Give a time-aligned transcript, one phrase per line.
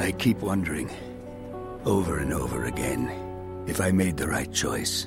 [0.00, 0.88] I keep wondering,
[1.84, 3.12] over and over again,
[3.66, 5.06] if I made the right choice.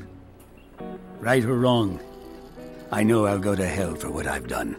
[1.19, 1.99] Right or wrong,
[2.91, 4.75] I know I'll go to hell for what I've done.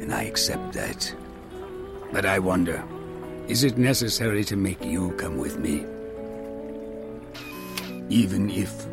[0.00, 1.12] And I accept that.
[2.12, 2.84] But I wonder,
[3.48, 5.84] is it necessary to make you come with me?
[8.08, 8.86] Even if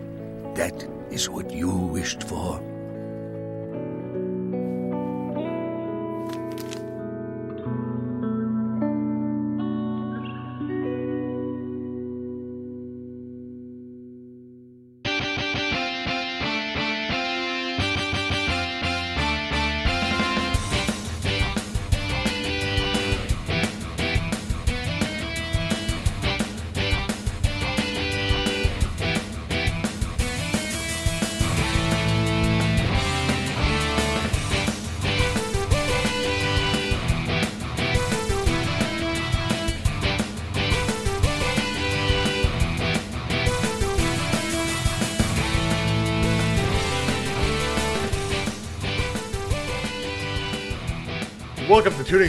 [0.56, 2.60] that is what you wished for?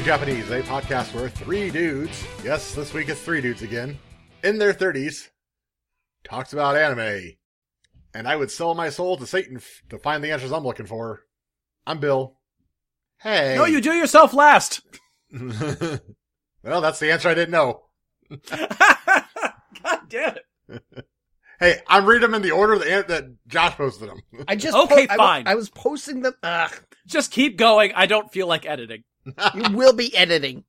[0.06, 3.98] Japanese, a podcast where three dudes, yes, this week it's three dudes again,
[4.44, 5.30] in their 30s,
[6.22, 7.32] talks about anime.
[8.14, 10.86] And I would sell my soul to Satan f- to find the answers I'm looking
[10.86, 11.22] for.
[11.88, 12.36] I'm Bill.
[13.20, 13.56] Hey.
[13.56, 14.80] No, you do yourself last.
[15.32, 17.86] well, that's the answer I didn't know.
[18.48, 20.36] God damn
[20.68, 20.84] it.
[21.58, 24.20] Hey, I'm reading them in the order that, that Josh posted them.
[24.46, 25.48] I just Okay, po- I fine.
[25.48, 26.34] I, was posting them.
[26.42, 26.70] Ugh,
[27.06, 27.92] Just keep going.
[27.96, 29.04] I don't feel like editing.
[29.54, 30.64] You will be editing.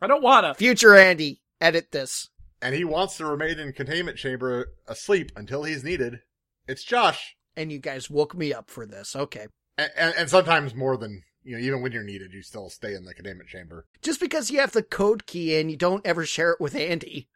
[0.00, 0.54] I don't wanna.
[0.54, 2.28] Future Andy, edit this.
[2.62, 6.20] and he wants to remain in containment chamber asleep until he's needed.
[6.66, 7.36] It's Josh.
[7.56, 9.16] And you guys woke me up for this.
[9.16, 9.46] Okay.
[9.76, 12.94] And, and, and sometimes more than, you know, even when you're needed, you still stay
[12.94, 13.86] in the containment chamber.
[14.02, 17.28] Just because you have the code key and you don't ever share it with Andy.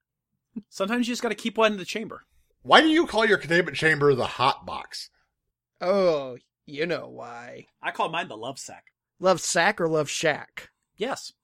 [0.68, 2.22] Sometimes you just gotta keep one in the chamber.
[2.62, 5.10] Why do you call your containment chamber the hot box?
[5.80, 6.36] Oh,
[6.66, 7.66] you know why.
[7.82, 8.91] I call mine the love sack.
[9.22, 10.70] Love Sack or Love Shack?
[10.96, 11.32] Yes.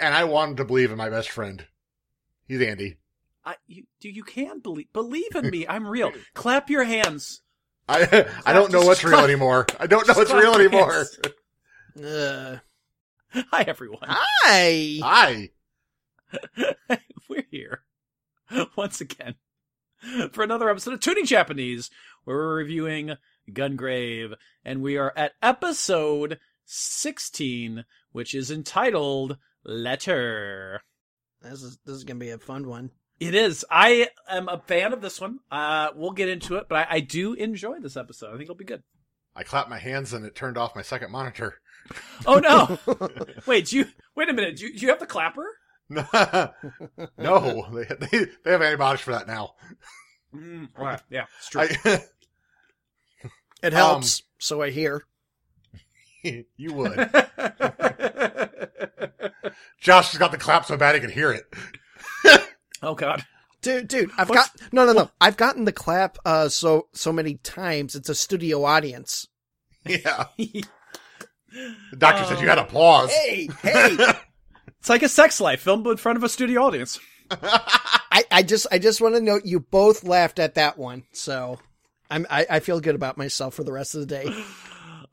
[0.00, 1.64] And I wanted to believe in my best friend.
[2.48, 2.96] He's Andy.
[3.44, 5.66] I you do you can believe believe in me.
[5.68, 6.10] I'm real.
[6.34, 7.42] Clap your hands.
[7.88, 9.66] I I don't know Just what's real anymore.
[9.78, 11.06] I don't know just what's real anymore.
[12.02, 12.56] Uh,
[13.52, 14.00] Hi everyone.
[14.08, 14.98] hi.
[15.02, 15.50] Hi.
[17.28, 17.82] We're here
[18.76, 19.36] once again
[20.32, 21.90] for another episode of Tuning Japanese,
[22.24, 23.12] where we're reviewing
[23.50, 30.82] Gungrave, and we are at episode 16, which is entitled Letter.
[31.40, 32.90] This is this is gonna be a fun one.
[33.20, 33.64] It is.
[33.70, 35.40] I am a fan of this one.
[35.50, 38.28] Uh, we'll get into it, but I, I do enjoy this episode.
[38.28, 38.82] I think it'll be good.
[39.34, 41.58] I clapped my hands and it turned off my second monitor.
[42.26, 42.78] Oh no!
[43.46, 44.56] wait, do you wait a minute?
[44.56, 45.44] Do you, do you have the clapper?
[45.90, 49.54] no, they, they they have antibiotics for that now.
[50.32, 51.00] Mm, right.
[51.10, 51.62] Yeah, it's true.
[51.62, 52.04] I,
[53.62, 54.22] It helps.
[54.38, 55.04] so I hear.
[56.22, 56.96] you would.
[59.80, 61.52] Josh has got the clap so bad he can hear it.
[62.82, 63.24] oh god.
[63.60, 65.10] Dude, dude, I've What's- got no, no, no.
[65.20, 67.94] I've gotten the clap uh so so many times.
[67.94, 69.26] It's a studio audience.
[69.86, 70.24] Yeah.
[70.36, 70.64] The
[71.98, 73.12] doctor said you had applause.
[73.12, 73.96] Hey, hey.
[74.78, 76.98] It's like a sex life filmed in front of a studio audience.
[77.30, 81.58] I, I just I just want to note you both laughed at that one, so
[82.12, 84.26] I'm I, I feel good about myself for the rest of the day.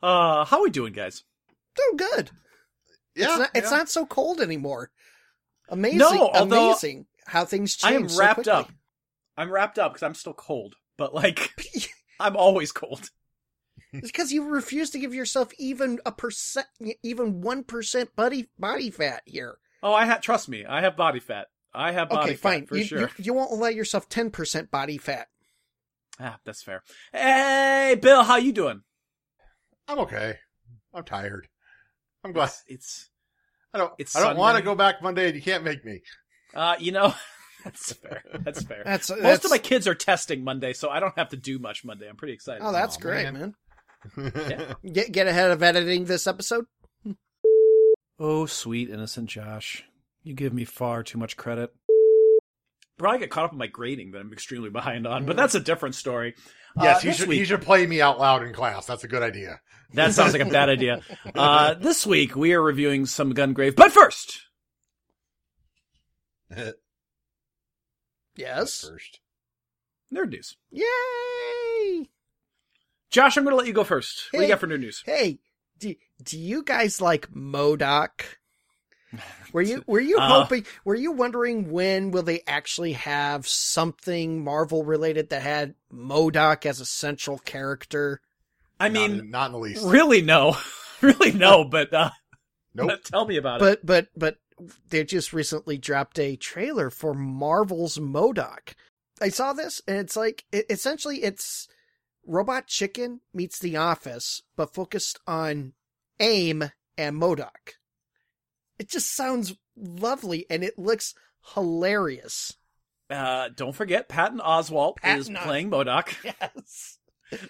[0.02, 1.24] Uh, how are we doing, guys?
[1.78, 2.30] Oh, good.
[3.14, 3.76] yeah, it's not, it's yeah.
[3.76, 4.90] not so cold anymore.
[5.68, 8.02] Amazing, No, although amazing how things I change.
[8.04, 8.52] am so wrapped quickly.
[8.52, 8.72] up.
[9.36, 11.50] I'm wrapped up because I'm still cold, but like,
[12.20, 13.10] I'm always cold.
[13.92, 16.66] It's because you refuse to give yourself even a percent,
[17.02, 19.58] even one percent body body fat here.
[19.82, 20.22] Oh, I have.
[20.22, 21.48] Trust me, I have body fat.
[21.74, 22.66] I have body Okay, fat fine.
[22.66, 23.00] for you, sure.
[23.00, 25.28] you, you won't allow yourself ten percent body fat.
[26.20, 26.82] Ah, that's fair.
[27.12, 28.82] Hey, Bill, how you doing?
[29.88, 30.36] I'm okay.
[30.92, 31.48] I'm tired.
[32.22, 32.46] I'm glad.
[32.46, 33.10] It's, it's
[33.72, 33.92] I don't.
[33.98, 36.02] it's I don't want to go back Monday, and you can't make me.
[36.54, 37.14] uh, you know,
[37.64, 38.22] that's fair.
[38.44, 38.82] That's fair.
[38.84, 41.58] That's Most that's, of my kids are testing Monday, so I don't have to do
[41.58, 42.08] much Monday.
[42.08, 42.62] I'm pretty excited.
[42.62, 43.34] Oh, that's Aw, great, man.
[43.34, 43.54] man.
[44.34, 44.74] Yeah.
[44.92, 46.66] Get get ahead of editing this episode.
[48.18, 49.84] Oh, sweet innocent Josh.
[50.22, 51.70] You give me far too much credit.
[53.00, 55.60] Probably get caught up in my grading that I'm extremely behind on, but that's a
[55.60, 56.34] different story.
[56.80, 57.28] yes, Uh, he should.
[57.28, 58.86] week- He should play me out loud in class.
[58.86, 59.60] That's a good idea.
[59.94, 61.00] That sounds like a bad idea.
[61.34, 64.42] Uh, this week we are reviewing some Gungrave, but first,
[68.36, 68.80] Yes.
[68.88, 69.20] First.
[70.12, 70.56] nerd news.
[70.70, 72.08] Yay!
[73.10, 74.28] Josh, I'm going to let you go first.
[74.30, 75.02] What do you got for nerd news?
[75.04, 75.40] Hey,
[75.78, 78.22] do do you guys like MODOK?
[79.52, 84.42] Were you were you Uh, hoping were you wondering when will they actually have something
[84.44, 88.20] Marvel related that had MODOK as a central character?
[88.78, 89.84] I Not mean, in- not in the least.
[89.84, 90.56] really no,
[91.00, 91.64] really no.
[91.64, 92.10] But uh,
[92.74, 92.88] Nope.
[92.88, 93.64] but tell me about it.
[93.64, 94.38] But but but
[94.90, 98.74] they just recently dropped a trailer for Marvel's MODOK.
[99.22, 101.66] I saw this and it's like it, essentially it's
[102.26, 105.72] Robot Chicken meets The Office but focused on
[106.20, 107.74] AIM and MODOK.
[108.80, 111.12] It just sounds lovely and it looks
[111.54, 112.54] hilarious.
[113.10, 116.96] Uh, don't forget, Patton Oswalt is Os- playing MODOK, Yes.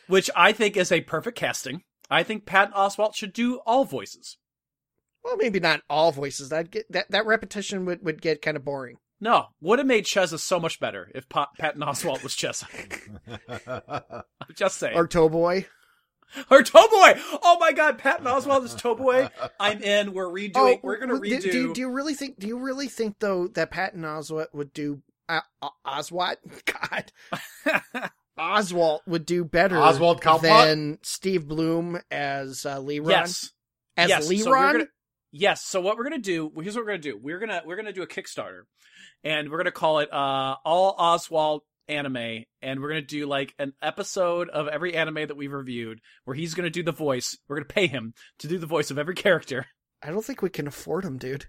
[0.09, 1.83] which I think is a perfect casting.
[2.11, 4.39] I think Patton Oswalt should do all voices.
[5.23, 6.49] Well, maybe not all voices.
[6.49, 8.97] That get that that repetition would would get kind of boring.
[9.21, 12.67] No, would have made Cheza so much better if pa- Patton Oswalt was Cheza.
[14.41, 14.97] I'm just saying.
[14.97, 15.67] Or Towboy.
[16.51, 17.21] Or Towboy!
[17.43, 19.31] Oh my god, Patton Oswalt is Towboy.
[19.59, 20.13] I'm in.
[20.13, 20.81] We're redoing.
[20.83, 21.41] we're gonna Oh, redo.
[21.43, 22.39] Do, do, do you really think?
[22.39, 25.03] Do you really think though that Patton Oswalt would do?
[25.29, 26.37] Uh, uh, Oswalt,
[26.67, 27.13] God,
[28.39, 30.65] Oswalt would do better Oswald Cobblepot?
[30.67, 33.09] than Steve Blum as uh, Leron.
[33.11, 33.51] yes.
[33.97, 34.29] as yes.
[34.29, 34.43] Leron.
[34.45, 34.85] So gonna,
[35.33, 35.63] yes.
[35.65, 36.51] So what we're gonna do?
[36.57, 37.19] Here's what we're gonna do.
[37.21, 38.63] We're gonna we're gonna do a Kickstarter,
[39.25, 43.73] and we're gonna call it uh, all Oswald anime, and we're gonna do like an
[43.83, 47.37] episode of every anime that we've reviewed, where he's gonna do the voice.
[47.49, 49.67] We're gonna pay him to do the voice of every character.
[50.03, 51.47] I don't think we can afford him, dude.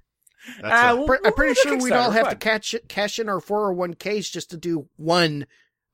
[0.61, 2.31] That's Uh, a- we'll- I'm pretty do a sure we'd all have fine.
[2.33, 5.45] to catch cash in our 401ks just to do one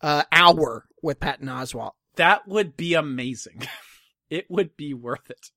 [0.01, 1.91] uh, hour with Patton Oswalt.
[2.15, 3.67] That would be amazing.
[4.29, 5.51] it would be worth it.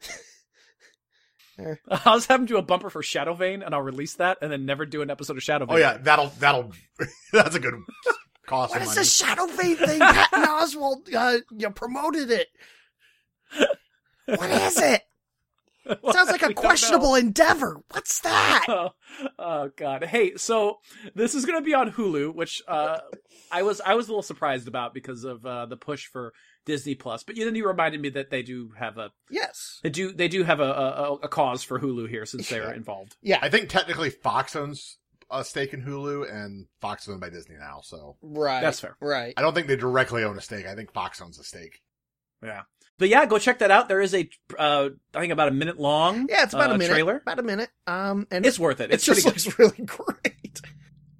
[1.90, 4.50] I'll just have him do a bumper for Shadow Vein, and I'll release that, and
[4.50, 5.76] then never do an episode of Shadow Vein.
[5.76, 6.72] oh yeah, that'll that'll
[7.32, 7.74] that's a good
[8.50, 9.00] cost What of is money.
[9.00, 9.98] this Shadow Vein thing?
[10.00, 12.48] Patton Oswalt, uh, you promoted it.
[14.26, 15.02] What is it?
[16.02, 17.80] Well, Sounds like a don't questionable endeavor.
[17.90, 18.66] What's that?
[18.68, 18.90] Oh,
[19.38, 20.04] oh god.
[20.04, 20.78] Hey, so
[21.14, 22.98] this is gonna be on Hulu, which uh
[23.50, 26.32] I was I was a little surprised about because of uh the push for
[26.66, 27.22] Disney Plus.
[27.24, 29.80] But then you reminded me that they do have a Yes.
[29.82, 33.16] they do they do have a a, a cause for Hulu here since they're involved.
[33.22, 33.38] Yeah.
[33.40, 34.98] I think technically Fox owns
[35.30, 37.80] a stake in Hulu, and Fox is owned by Disney now.
[37.82, 38.60] So Right.
[38.60, 38.96] That's fair.
[39.00, 39.34] Right.
[39.36, 40.66] I don't think they directly own a stake.
[40.66, 41.80] I think Fox owns a stake.
[42.42, 42.62] Yeah.
[42.98, 43.88] But yeah, go check that out.
[43.88, 44.28] There is a
[44.58, 46.92] uh I think about a minute long Yeah, it's about uh, a minute.
[46.92, 47.16] trailer.
[47.16, 47.70] About a minute.
[47.86, 48.90] Um, and It's worth it.
[48.90, 49.68] it It's pretty just good.
[49.68, 50.60] looks really great.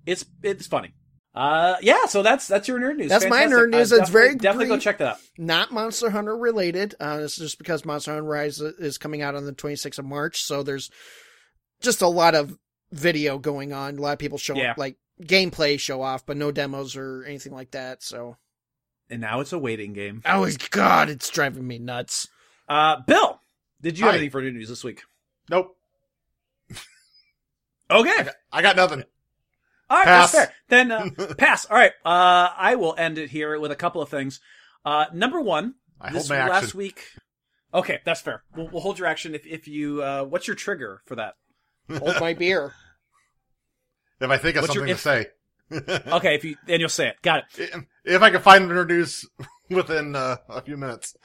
[0.06, 0.94] It's it's funny.
[1.34, 3.08] Uh yeah, so that's that's your nerd news.
[3.08, 3.92] That's my nerd news.
[3.92, 5.18] Uh, It's very definitely- definitely go check that out.
[5.38, 6.96] Not Monster Hunter related.
[6.98, 10.04] Uh, this is just because Monster Hunter Rise is coming out on the 26th of
[10.06, 10.90] March, so there's
[11.80, 12.56] just a lot of
[12.92, 13.98] video going on.
[13.98, 14.74] A lot of people show Yeah.
[14.76, 18.02] like gameplay show off, but no demos or anything like that.
[18.02, 18.36] So,
[19.08, 20.22] And now it's a waiting game.
[20.26, 22.28] oh my god, it's driving me nuts.
[22.68, 23.40] Uh Bill,
[23.80, 24.18] did you have Hi.
[24.18, 25.02] anything for nerd news this week?
[25.48, 25.76] Nope,
[27.90, 28.28] Okay.
[28.52, 29.04] I got nothing.
[29.88, 30.30] All right, Pass.
[30.32, 30.54] that's fair.
[30.68, 31.66] Then uh, pass.
[31.66, 31.90] All right.
[32.04, 34.40] Uh, I will end it here with a couple of things.
[34.84, 36.78] Uh, number one, I this hold my last action.
[36.78, 37.02] week.
[37.74, 38.44] Okay, that's fair.
[38.54, 40.02] We'll, we'll hold your action if if you.
[40.02, 41.34] Uh, what's your trigger for that?
[41.98, 42.72] Hold my beer.
[44.22, 45.02] If I think of What's your- something if-
[45.72, 46.10] to say.
[46.16, 47.16] Okay, if you then you'll say it.
[47.22, 47.72] Got it.
[48.04, 49.24] if I can find nerd news
[49.70, 51.16] within uh, a few minutes.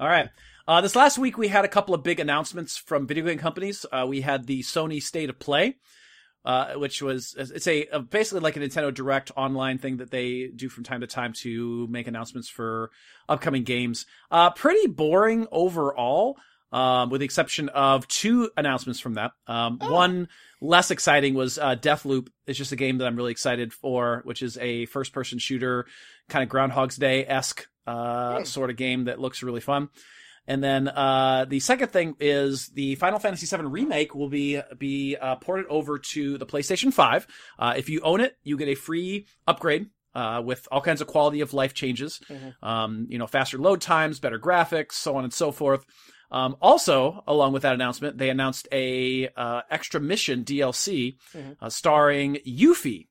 [0.00, 0.30] All right.
[0.66, 3.84] Uh, this last week we had a couple of big announcements from video game companies.
[3.92, 5.76] Uh, we had the Sony State of Play,
[6.46, 10.48] uh, which was it's a, a basically like a Nintendo Direct online thing that they
[10.56, 12.90] do from time to time to make announcements for
[13.28, 14.06] upcoming games.
[14.30, 16.36] Uh, pretty boring overall,
[16.74, 19.32] um, with the exception of two announcements from that.
[19.46, 20.28] Um, One
[20.60, 22.28] less exciting was uh, Deathloop.
[22.46, 25.86] It's just a game that I'm really excited for, which is a first-person shooter,
[26.28, 28.44] kind of Groundhog's Day esque uh, Hmm.
[28.44, 29.88] sort of game that looks really fun.
[30.46, 35.16] And then uh, the second thing is the Final Fantasy VII remake will be be
[35.16, 37.26] uh, ported over to the PlayStation 5.
[37.58, 41.06] Uh, if you own it, you get a free upgrade uh, with all kinds of
[41.06, 42.20] quality of life changes.
[42.28, 42.54] Mhm.
[42.62, 45.84] Um, you know, faster load times, better graphics, so on and so forth.
[46.34, 51.56] Um, also, along with that announcement, they announced a uh, extra mission DLC Mhm.
[51.60, 53.06] uh, starring Yuffie.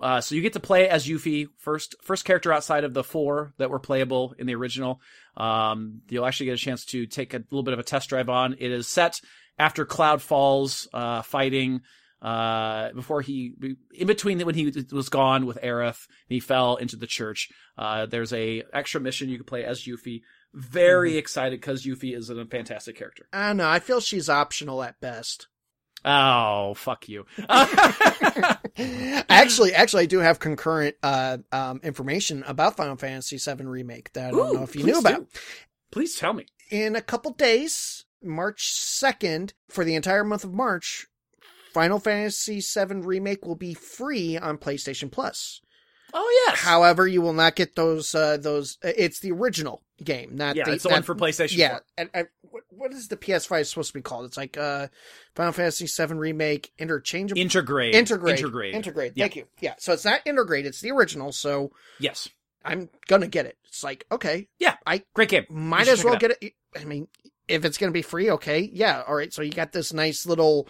[0.00, 3.54] Uh, so you get to play as Yuffie, first first character outside of the four
[3.58, 5.00] that were playable in the original.
[5.36, 8.28] Um, you'll actually get a chance to take a little bit of a test drive
[8.28, 8.54] on.
[8.58, 9.20] It is set
[9.58, 11.80] after Cloud falls, uh, fighting
[12.20, 13.52] uh, before he,
[13.94, 17.48] in between when he was gone with Aerith, he fell into the church.
[17.76, 20.20] Uh, there's a extra mission you can play as Yuffie.
[20.54, 23.26] Very excited because Yuffie is a fantastic character.
[23.32, 23.68] I don't know.
[23.68, 25.48] I feel she's optional at best.
[26.04, 27.26] Oh, fuck you.
[29.28, 34.28] actually, actually, I do have concurrent uh, um, information about Final Fantasy VII remake that
[34.28, 35.20] I don't Ooh, know if you knew about.
[35.32, 35.38] do.
[35.92, 36.46] Please tell me.
[36.70, 41.06] In a couple days, March second, for the entire month of March,
[41.72, 45.60] Final Fantasy VII Remake will be free on PlayStation Plus.
[46.14, 46.58] Oh yes.
[46.58, 48.14] However, you will not get those.
[48.14, 48.78] Uh, those.
[48.82, 51.56] It's the original game, not yeah, the, it's the not- one for PlayStation.
[51.56, 51.80] Yeah, 4.
[51.98, 54.26] and, and what, what is the PS5 supposed to be called?
[54.26, 54.88] It's like uh,
[55.34, 57.40] Final Fantasy VII Remake interchangeable.
[57.40, 57.94] Integrate.
[57.94, 58.72] Intergrade.
[58.74, 59.12] Integrate.
[59.16, 59.24] Yeah.
[59.24, 59.46] Thank you.
[59.60, 59.74] Yeah.
[59.78, 60.66] So it's not integrate.
[60.66, 61.32] It's the original.
[61.32, 62.28] So Yes.
[62.64, 63.56] I'm gonna get it.
[63.64, 65.46] It's like okay, yeah, I Great game.
[65.50, 66.52] might as well it get it.
[66.80, 67.08] I mean,
[67.48, 69.32] if it's gonna be free, okay, yeah, all right.
[69.32, 70.68] So you got this nice little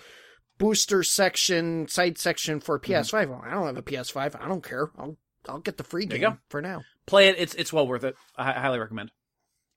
[0.58, 2.92] booster section, side section for Mm-hmm.
[2.92, 3.28] PS5.
[3.28, 4.40] Well, I don't have a PS5.
[4.42, 4.90] I don't care.
[4.96, 5.18] I'll
[5.48, 6.82] I'll get the free There game for now.
[7.06, 7.36] Play it.
[7.38, 8.14] It's it's well worth it.
[8.36, 9.10] I, I highly recommend.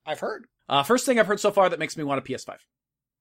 [0.06, 0.46] I've heard.
[0.70, 2.58] Uh, first thing I've heard so far that makes me want a PS5.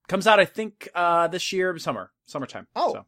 [0.08, 2.66] Comes out, I think, uh, this year, summer, summertime.
[2.76, 2.92] Oh.
[2.92, 3.06] So.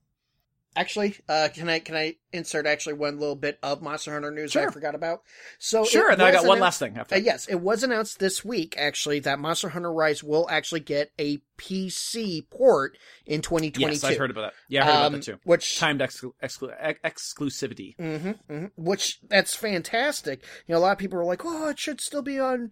[0.77, 4.53] Actually, uh, can I can I insert actually one little bit of Monster Hunter news
[4.53, 5.23] that I forgot about?
[5.59, 6.11] So sure.
[6.11, 7.15] And then I got one last thing after.
[7.15, 11.13] Uh, yes, it was announced this week actually that Monster Hunter Rise will actually get
[11.19, 13.81] a PC port in 2022.
[13.95, 14.55] yes, I've heard about that.
[14.69, 15.39] Yeah, I heard Um, about that too.
[15.45, 17.97] Which Timed exclu- exclu- ex- exclusivity.
[17.99, 20.45] hmm Which that's fantastic.
[20.67, 22.71] You know, a lot of people are like, "Oh, it should still be on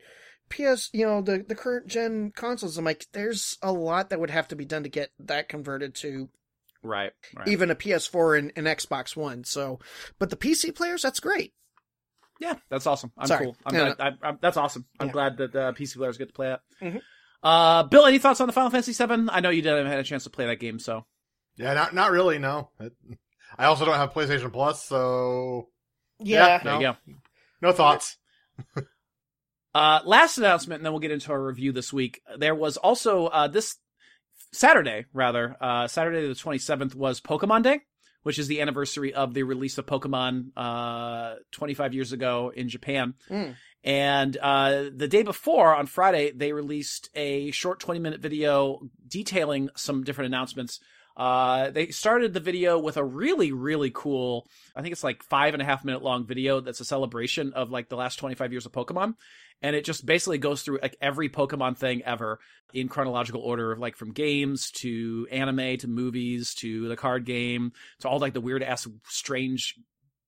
[0.50, 2.76] PS." You know, the the current gen consoles.
[2.76, 5.94] I'm like, there's a lot that would have to be done to get that converted
[5.96, 6.28] to
[6.85, 7.12] Right.
[7.35, 7.49] right.
[7.49, 9.43] even a PS4 and an Xbox One.
[9.45, 9.81] So,
[10.19, 11.53] but the PC players, that's great.
[12.41, 13.11] Yeah, that's awesome.
[13.17, 13.47] I'm Sorry.
[13.47, 13.57] cool.
[13.64, 14.19] I'm No, glad.
[14.23, 14.85] I, I'm, that's awesome.
[15.00, 15.12] I'm Yeah.
[15.12, 16.61] glad that the PC players get to play it.
[16.83, 17.00] Mhm.
[17.43, 19.29] Uh, Bill, any thoughts on the Final Fantasy VII?
[19.31, 21.07] I know you didn't have a chance to play that game, so
[21.57, 22.38] Yeah, not not really.
[22.38, 22.71] No,
[23.59, 25.69] I also don't have PlayStation Plus, so
[26.19, 26.59] Yeah.
[26.62, 26.81] there No.
[26.81, 27.21] you go.
[27.62, 28.17] no thoughts.
[29.75, 32.21] Uh, last announcement, and then we'll get into our review this week.
[32.38, 33.76] There was also uh, this
[34.54, 37.80] Saturday, rather, uh, Saturday the 27th was Pokemon Day,
[38.23, 43.14] which is the anniversary of the release of Pokemon uh, 25 years ago in Japan.
[43.28, 43.56] Mm.
[43.82, 49.70] And uh, the day before, on Friday, they released a short 20 minute video detailing
[49.76, 50.80] some different announcements.
[51.16, 55.54] Uh, they started the video with a really, really cool, I think it's like five
[55.54, 58.66] and a half minute long video that's a celebration of like the last 25 years
[58.66, 59.14] of Pokemon.
[59.64, 62.38] And it just basically goes through like every Pokemon thing ever
[62.75, 68.09] in chronological order, like from games to anime to movies to the card game to
[68.09, 69.75] all like the weird ass, strange,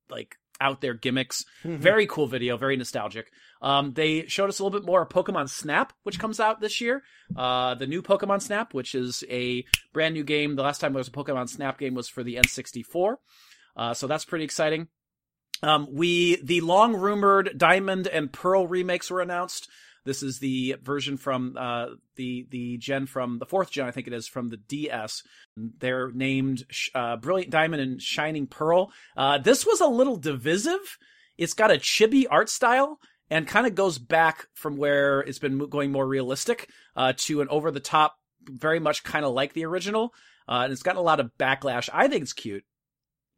[0.09, 1.45] like out there gimmicks.
[1.65, 1.77] Mhm.
[1.81, 3.31] Very cool video, very nostalgic.
[3.61, 6.81] Um, they showed us a little bit more of Pokemon Snap, which comes out this
[6.81, 7.03] year.
[7.37, 10.57] Uh, the new Pokemon Snap, which is a brand new game.
[10.57, 13.17] The last time there was a Pokemon Snap game was for the N64.
[13.77, 14.89] Uh, so that's pretty exciting.
[15.63, 19.69] Um, we, the long rumored Diamond and Pearl remakes were announced.
[20.05, 24.07] This is the version from, uh, the, the gen from the fourth gen, I think
[24.07, 25.23] it is, from the DS.
[25.57, 28.93] They're named, uh, Brilliant Diamond and Shining Pearl.
[29.17, 30.99] Uh, this was a little divisive.
[31.37, 33.01] It's got a chibi art style
[33.31, 37.49] and kind of goes back from where it's been going more realistic, uh, to an
[37.49, 40.15] over the top, very much kind of like the original.
[40.49, 41.89] Uh, and it's gotten a lot of backlash.
[41.93, 42.63] I think it's cute.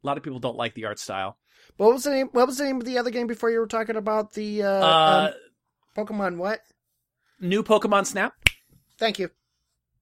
[0.03, 1.38] A lot of people don't like the art style.
[1.79, 2.27] What was the name?
[2.33, 4.67] What was the name of the other game before you were talking about the uh,
[4.67, 5.31] Uh,
[5.95, 6.35] um, Pokemon?
[6.35, 6.59] What?
[7.39, 8.33] new Pokemon Snap.
[8.97, 9.29] Thank you.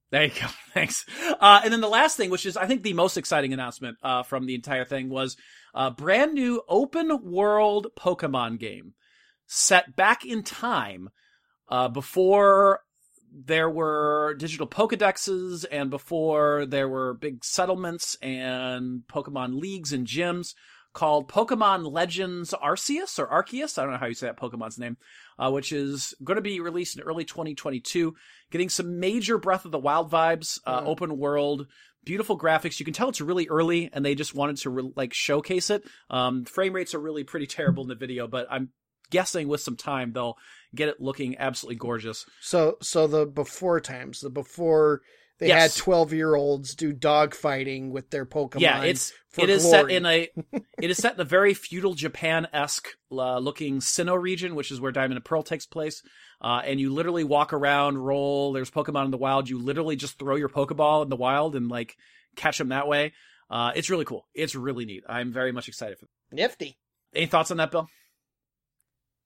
[0.09, 0.47] There you go.
[0.73, 1.05] Thanks.
[1.39, 4.23] Uh, and then the last thing, which is I think the most exciting announcement uh,
[4.23, 5.37] from the entire thing, was
[5.75, 8.95] a brand new open world Pokemon game
[9.45, 11.09] set back in time
[11.69, 12.79] uh, before
[13.31, 20.55] there were digital Pokedexes and before there were big settlements and Pokemon leagues and gyms
[20.97, 23.77] called Pokemon Legends Arceus or Arceus.
[23.77, 24.97] I don't know how you say that Pokemon's name,
[25.37, 28.15] uh, which is going to be released in early 2022
[28.49, 30.87] getting some major Breath of the Wild vibes, uh, Mhm.
[30.87, 31.67] open world,
[32.03, 32.79] beautiful graphics.
[32.79, 35.83] You can tell it's really early, and they just wanted to re- like showcase it.
[36.09, 38.69] Um, frame rates are really pretty terrible in the video, but I'm
[39.11, 40.37] guessing with some time they'll
[40.73, 42.25] get it looking absolutely gorgeous.
[42.41, 45.01] So, so the before times, the before
[45.39, 45.75] they Yes.
[45.75, 48.61] had twelve year olds do dog fighting with their Pokemon.
[48.61, 49.77] yeah, it's for it is glory.
[49.77, 50.29] set in a
[50.81, 54.81] it is set in a very feudal Japan esque uh, looking Sinnoh region, which is
[54.81, 56.01] where Diamond and Pearl takes place.
[56.41, 58.53] Uh, and you literally walk around, roll.
[58.53, 59.49] There's Pokemon in the wild.
[59.49, 61.95] You literally just throw your Pokeball in the wild and like
[62.35, 63.13] catch them that way.
[63.49, 64.27] Uh, it's really cool.
[64.35, 65.03] It's really neat.
[65.07, 66.07] I'm very much excited for.
[66.31, 66.77] nifty.
[67.15, 67.87] Any thoughts on that, Bill?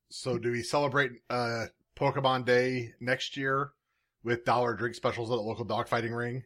[0.10, 1.66] So, do we celebrate uh,
[1.98, 3.72] Pokemon Day next year
[4.24, 6.44] with dollar drink specials at a local dogfighting ring?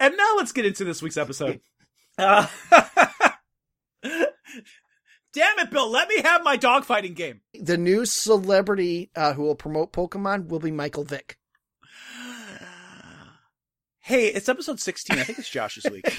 [0.00, 1.60] And now let's get into this week's episode.
[2.20, 2.48] Uh,
[4.02, 5.88] damn it, Bill!
[5.88, 7.42] Let me have my dogfighting game.
[7.54, 11.38] The new celebrity uh, who will promote Pokemon will be Michael Vick.
[14.00, 15.18] Hey, it's episode 16.
[15.18, 16.06] I think it's Josh's week.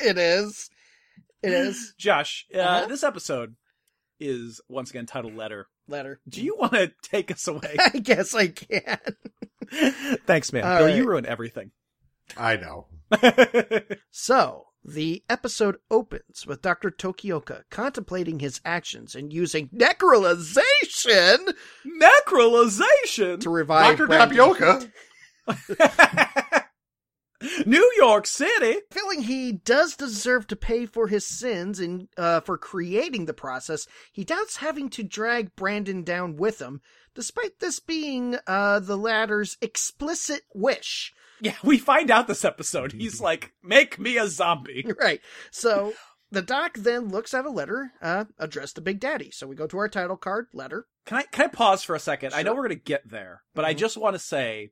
[0.00, 0.68] It is.
[1.42, 1.94] It is.
[1.96, 2.86] Josh, uh, Uh-huh.
[2.88, 3.54] this episode
[4.18, 5.68] is once again titled Letter.
[5.86, 6.20] Letter.
[6.28, 7.76] Do you want to take us away?
[7.78, 8.98] I guess I can.
[10.26, 10.64] Thanks, man.
[10.64, 10.96] All Bill, right.
[10.96, 11.70] you ruin everything.
[12.36, 12.86] I know.
[14.10, 16.90] So, The episode opens with Dr.
[16.90, 21.54] Tokioka contemplating his actions and using necrolization
[22.02, 23.40] Necrolization.
[23.40, 24.06] to revive Dr.
[24.06, 24.28] Brandon.
[24.28, 24.90] Tapioca.
[27.66, 28.76] New York City.
[28.92, 33.86] Feeling he does deserve to pay for his sins and uh, for creating the process,
[34.12, 36.80] he doubts having to drag Brandon down with him,
[37.14, 41.12] despite this being uh, the latter's explicit wish.
[41.40, 42.92] Yeah, we find out this episode.
[42.92, 45.20] He's like, "Make me a zombie." Right.
[45.50, 45.92] So
[46.30, 49.30] the doc then looks at a letter uh, addressed to Big Daddy.
[49.32, 50.86] So we go to our title card, letter.
[51.04, 52.32] Can I can I pause for a second?
[52.34, 53.78] I know we're gonna get there, but I Mhm.
[53.78, 54.70] just want to say,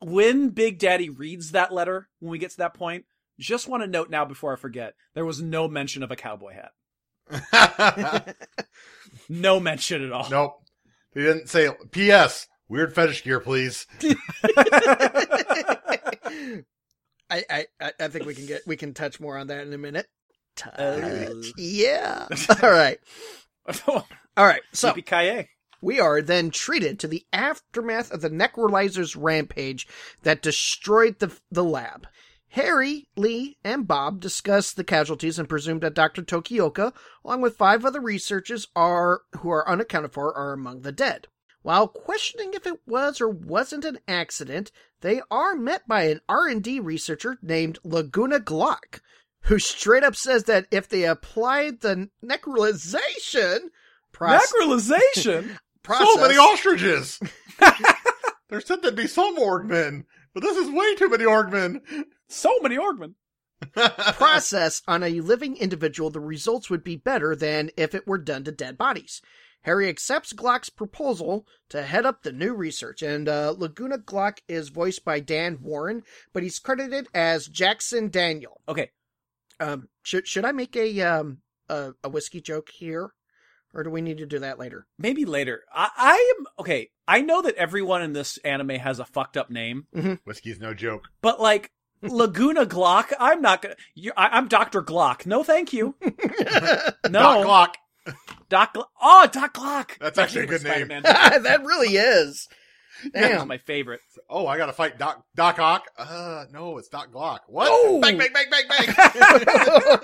[0.00, 3.06] when Big Daddy reads that letter, when we get to that point,
[3.40, 6.52] just want to note now before I forget, there was no mention of a cowboy
[6.54, 6.72] hat.
[9.28, 10.28] No mention at all.
[10.30, 10.63] nope.
[11.14, 12.48] He didn't say P.S.
[12.68, 13.86] Weird fetish gear, please.
[14.02, 14.16] I,
[17.50, 19.78] I I I think we can get we can touch more on that in a
[19.78, 20.06] minute.
[20.56, 20.78] Touch.
[20.78, 21.34] Uh.
[21.56, 22.26] yeah.
[22.62, 22.98] All right.
[23.86, 24.04] All
[24.46, 24.62] right.
[24.72, 25.48] So Yippee-ki-yay.
[25.80, 29.86] we are then treated to the aftermath of the Necrolizer's rampage
[30.22, 32.06] that destroyed the the lab.
[32.54, 36.22] Harry, Lee, and Bob discuss the casualties and presume that Dr.
[36.22, 36.92] Tokioka,
[37.24, 41.26] along with five other researchers are who are unaccounted for, are among the dead.
[41.62, 44.70] While questioning if it was or wasn't an accident,
[45.00, 49.00] they are met by an R&D researcher named Laguna Glock,
[49.46, 53.58] who straight up says that if they applied the necrolization
[54.12, 55.58] process, Necrolization.
[55.82, 57.18] process So many ostriches.
[58.48, 60.04] there said there'd be some orgmen,
[60.34, 61.80] but this is way too many orgmen.
[62.28, 63.14] so many Orgmen.
[64.14, 68.44] process on a living individual, the results would be better than if it were done
[68.44, 69.22] to dead bodies.
[69.62, 74.68] Harry accepts Glock's proposal to head up the new research, and uh, Laguna Glock is
[74.68, 76.02] voiced by Dan Warren,
[76.34, 78.60] but he's credited as Jackson Daniel.
[78.68, 78.90] Okay,
[79.60, 81.38] Um, should should I make a um
[81.70, 83.12] a, a whiskey joke here,
[83.74, 84.86] or do we need to do that later?
[84.98, 85.62] maybe later.
[85.72, 86.90] I, I am okay.
[87.06, 89.86] I know that everyone in this anime has a fucked up name,
[90.24, 91.08] Whiskey's no joke.
[91.20, 91.70] but like
[92.02, 93.76] Laguna Glock, I'm not gonna.
[93.94, 95.26] You, I, I'm Doctor Glock.
[95.26, 95.94] No, thank you.
[96.02, 97.74] no Doc No, Glock.
[98.50, 98.74] Doc.
[98.74, 99.98] Gl- oh, Doc Glock.
[99.98, 100.72] That's My actually a good name.
[100.86, 101.02] Spider-Man.
[101.04, 102.46] that really is.
[103.12, 103.48] That was Damn.
[103.48, 104.00] my favorite.
[104.30, 105.84] Oh, I gotta fight Doc Doc Ock.
[105.98, 107.40] Uh, no, it's Doc Glock.
[107.48, 107.68] What?
[107.70, 108.00] Oh!
[108.00, 109.98] Bang, bang, bang, bang, bang.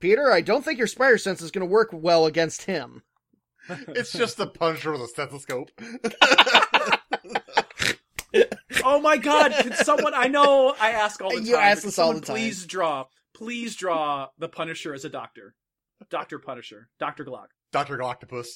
[0.00, 3.02] Peter, I don't think your spider sense is going to work well against him.
[3.68, 5.70] it's just the Punisher with a stethoscope.
[8.84, 9.52] Oh my god!
[9.52, 10.14] Can someone?
[10.14, 10.74] I know.
[10.80, 11.46] I ask all the time.
[11.46, 12.36] You ask but this all the time.
[12.36, 13.06] Please draw.
[13.34, 15.54] Please draw the Punisher as a doctor.
[16.08, 16.88] Doctor Punisher.
[17.00, 17.46] Doctor Glock.
[17.72, 18.46] Doctor Galactopus.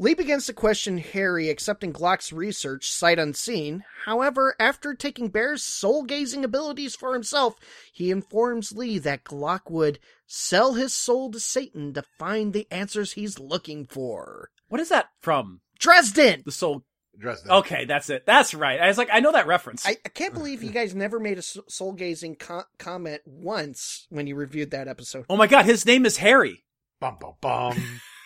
[0.00, 3.82] Lee begins to question Harry accepting Glock's research sight unseen.
[4.04, 7.56] However, after taking Bear's soul gazing abilities for himself,
[7.92, 13.14] he informs Lee that Glock would sell his soul to Satan to find the answers
[13.14, 14.50] he's looking for.
[14.68, 15.62] What is that from?
[15.80, 16.42] Dresden!
[16.46, 16.84] The Soul.
[17.18, 17.50] Dresden.
[17.50, 18.24] Okay, that's it.
[18.24, 18.80] That's right.
[18.80, 19.84] I was like, I know that reference.
[19.84, 24.28] I, I can't believe you guys never made a soul gazing co- comment once when
[24.28, 25.26] you reviewed that episode.
[25.28, 26.64] oh my god, his name is Harry.
[27.00, 27.76] Bum, bum, bum.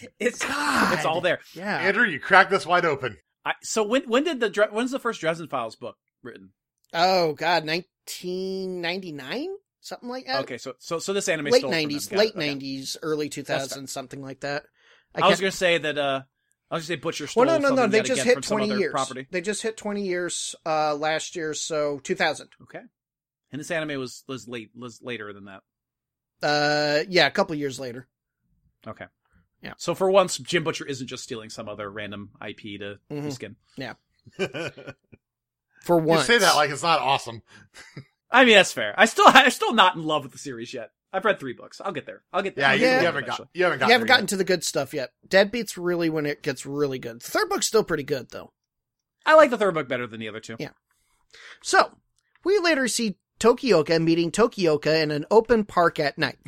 [0.18, 0.94] it's God.
[0.94, 1.40] it's all there.
[1.54, 1.78] Yeah.
[1.78, 3.16] Andrew, you cracked this wide open.
[3.44, 6.50] I, so when when did the when's the first Dresden Files book written?
[6.94, 7.66] Oh, God.
[7.66, 9.48] 1999?
[9.80, 10.42] Something like that?
[10.42, 11.90] Okay, so so so this anime late stole from them.
[11.90, 12.54] 90s, late Okay.
[12.54, 14.64] 90s, early 2000s, something like that.
[15.14, 15.98] I, was gonna say that.
[15.98, 16.22] uh
[16.70, 17.86] I was gonna say Butcher stole Well, no, no, no.
[17.88, 18.92] They just hit 20 years.
[18.92, 19.26] property.
[19.30, 22.48] They just hit 20 years uh, last year, so 2000.
[22.62, 22.80] Okay,
[23.50, 25.62] and this anime was was late was later than that.
[26.42, 28.08] Uh, yeah, a couple years later.
[28.86, 29.06] Okay.
[29.62, 29.74] Yeah.
[29.76, 33.32] So for once, Jim Butcher isn't just stealing some other random IP to Mhm.
[33.32, 33.56] skin.
[33.76, 33.94] Yeah.
[35.82, 36.28] For once.
[36.28, 37.42] You say that like it's not awesome.
[38.30, 38.94] I mean, that's fair.
[38.96, 40.90] I still I'm still not in love with the series yet.
[41.12, 41.80] I've read three books.
[41.84, 42.22] I'll get there.
[42.32, 42.64] I'll get there.
[42.68, 43.00] Yeah, you, Yeah.
[43.00, 45.12] you haven't got you haven't you gotten haven't there gotten to the good stuff yet.
[45.28, 47.20] Deadbeat's really when it gets really good.
[47.20, 48.52] The third book's still pretty good, though.
[49.26, 50.56] I like the third book better than the other two.
[50.58, 50.70] Yeah.
[51.62, 51.98] So,
[52.44, 56.38] we later see Tokioka meeting Tokioka in an open park at night.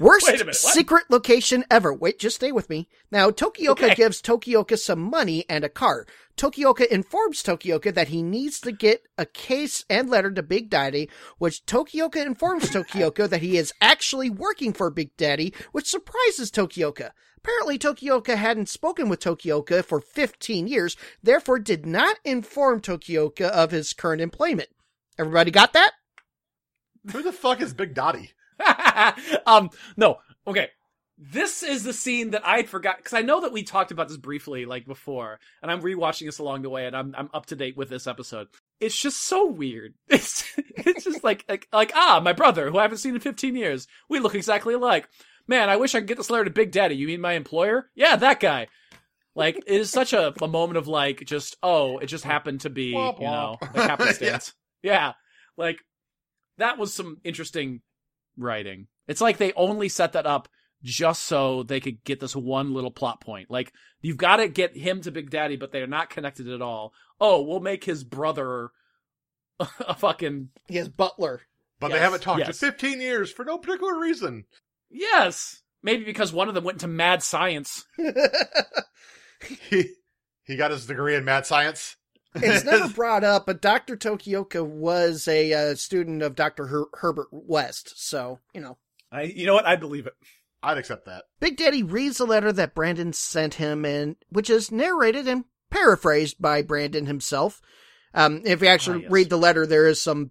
[0.00, 1.92] Worst minute, secret location ever.
[1.92, 2.88] Wait, just stay with me.
[3.12, 3.94] Now, Tokioka Okay.
[3.94, 6.06] gives Tokioka some money and a car.
[6.38, 11.10] Tokioka informs Tokioka that he needs to get a case and letter to Big Daddy,
[11.36, 17.10] which Tokioka informs Tokioka that he is actually working for Big Daddy, which surprises Tokioka.
[17.36, 23.70] Apparently, Tokioka hadn't spoken with Tokioka for 15 years, therefore did not inform Tokioka of
[23.70, 24.70] his current employment.
[25.18, 25.92] Everybody got that?
[27.12, 28.32] Who the fuck is Big Dotty?
[29.46, 30.18] um, no.
[30.46, 30.68] Okay.
[31.22, 34.16] This is the scene that I'd forgot because I know that we talked about this
[34.16, 37.56] briefly like before, and I'm rewatching this along the way, and I'm I'm up to
[37.56, 38.48] date with this episode.
[38.80, 39.92] it's just so weird.
[40.08, 43.54] It's it's just like like like ah, my brother who I haven't seen in 15
[43.54, 43.86] years.
[44.08, 45.08] We look exactly alike.
[45.46, 46.94] Man, I wish I could get this letter to Big Daddy.
[46.94, 47.90] You mean my employer?
[47.94, 48.68] Yeah, that guy.
[49.34, 52.70] Like it is such a, a moment of like just oh, it just happened to
[52.70, 54.54] be you know like happenstance.
[54.82, 55.12] yeah,
[55.56, 55.78] like
[56.58, 57.82] that was some interesting
[58.36, 58.86] writing.
[59.08, 60.48] It's like they only set that up
[60.82, 63.50] just so they could get this one little plot point.
[63.50, 66.62] Like you've got to get him to Big Daddy, but they are not connected at
[66.62, 66.92] all.
[67.20, 68.70] Oh, we'll make his brother
[69.60, 71.42] a fucking He has Butler.
[71.78, 72.62] But they haven't talked yes.
[72.62, 74.44] in 15 years for no particular reason.
[74.90, 75.62] yes.
[75.82, 77.86] Maybe because one of them went into mad science.
[79.70, 79.94] He
[80.44, 81.96] he got his degree in mad science.
[82.34, 83.96] It's never brought up, but Dr.
[83.96, 86.66] Tokioka was a uh, student of Dr.
[86.66, 87.92] Her- Herbert West.
[87.96, 88.78] So, you know.
[89.12, 89.66] I, you know what?
[89.66, 90.14] I believe it.
[90.62, 91.24] I'd accept that.
[91.40, 96.36] Big Daddy reads the letter that Brandon sent him, and which is narrated and paraphrased
[96.40, 97.60] by Brandon himself.
[98.14, 99.10] Um, if you actually Ah, yes.
[99.10, 100.30] read the letter, there is some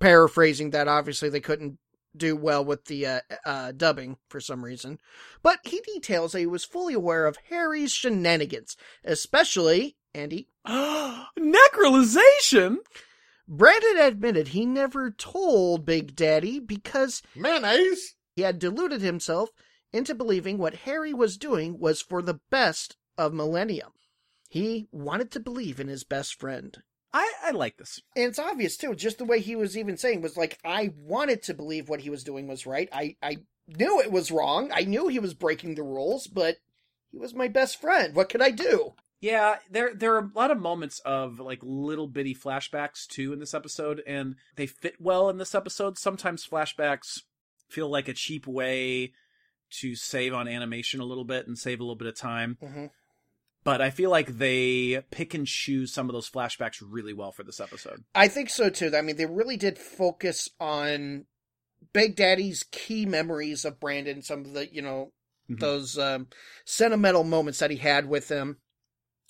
[0.00, 1.78] paraphrasing that obviously they couldn't
[2.16, 4.98] do well with the uh, uh, dubbing for some reason.
[5.42, 10.48] But he details that he was fully aware of Harry's shenanigans, especially Andy.
[10.66, 12.76] Necrolization?
[13.48, 18.14] Brandon admitted he never told Big Daddy because Mayonnaise?
[18.36, 19.50] he had deluded himself
[19.92, 23.92] into believing what Harry was doing was for the best of Millennium.
[24.48, 26.82] He wanted to believe in his best friend.
[27.12, 28.00] I, I like this.
[28.16, 31.42] And it's obvious too, just the way he was even saying was like, I wanted
[31.44, 32.88] to believe what he was doing was right.
[32.92, 34.70] I, I knew it was wrong.
[34.72, 36.56] I knew he was breaking the rules, but
[37.10, 38.14] he was my best friend.
[38.14, 38.94] What could I do?
[39.22, 43.38] Yeah, there there are a lot of moments of like little bitty flashbacks too in
[43.38, 45.96] this episode, and they fit well in this episode.
[45.96, 47.20] Sometimes flashbacks
[47.68, 49.12] feel like a cheap way
[49.80, 52.58] to save on animation a little bit and save a little bit of time.
[52.60, 52.90] Mhm.
[53.64, 57.44] But I feel like they pick and choose some of those flashbacks really well for
[57.44, 58.02] this episode.
[58.16, 58.90] I think so too.
[58.94, 61.26] I mean, they really did focus on
[61.92, 65.12] Big Daddy's key memories of Brandon, some of the, you know,
[65.48, 65.60] Mhm.
[65.60, 66.26] those um,
[66.64, 68.58] sentimental moments that he had with him,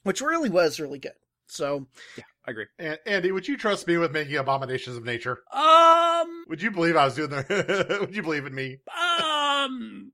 [0.02, 1.12] which really was really good.
[1.46, 1.86] So,
[2.16, 2.66] yeah, I agree.
[2.78, 5.40] And Andy, would you trust me with making abominations of nature?
[5.52, 8.78] Um, Would you believe I was doing the would you believe in me?
[8.88, 10.12] um,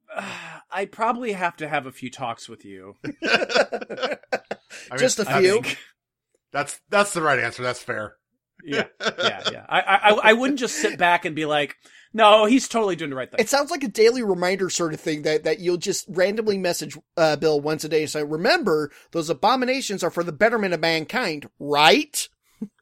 [0.70, 2.96] I probably have to have a few talks with you.
[3.24, 4.16] I
[4.90, 5.62] mean, just a I few.
[5.62, 5.78] think.
[6.52, 7.62] That's that's the right answer.
[7.62, 8.16] That's fair.
[8.64, 9.66] Yeah, yeah, yeah.
[9.68, 11.76] I, I, I wouldn't just sit back and be like,
[12.12, 13.40] no, he's totally doing the right thing.
[13.40, 16.96] It sounds like a daily reminder sort of thing that, that you'll just randomly message
[17.16, 20.80] uh, Bill once a day and say, remember, those abominations are for the betterment of
[20.80, 22.28] mankind, right?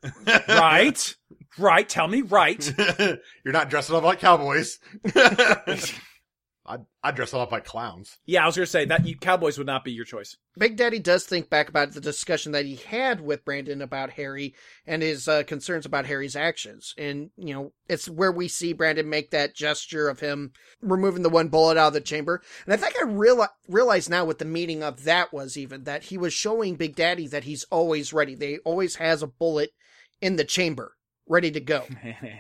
[0.49, 1.17] right,
[1.59, 1.89] right.
[1.89, 2.73] Tell me right.
[3.45, 4.79] You're not dressing up like cowboys.
[6.69, 8.19] I'd, I'd dress them up like clowns.
[8.27, 10.37] Yeah, I was gonna say that you, Cowboys would not be your choice.
[10.59, 14.55] Big Daddy does think back about the discussion that he had with Brandon about Harry
[14.87, 16.95] and his uh, concerns about Harry's actions.
[16.97, 21.29] And, you know, it's where we see Brandon make that gesture of him removing the
[21.29, 22.43] one bullet out of the chamber.
[22.65, 26.05] And I think I reali- realize now what the meaning of that was even, that
[26.05, 28.35] he was showing Big Daddy that he's always ready.
[28.35, 29.71] They always has a bullet
[30.23, 30.97] in the chamber,
[31.29, 31.85] ready to go.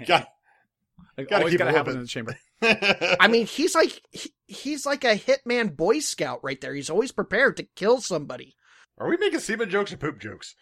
[0.06, 0.28] Got-
[1.18, 1.96] like, gotta always keep gotta it happen open.
[1.96, 2.36] in the chamber.
[3.20, 6.74] I mean, he's like, he, he's like a hitman boy scout right there.
[6.74, 8.54] He's always prepared to kill somebody.
[8.98, 10.54] Are we making semen jokes or poop jokes?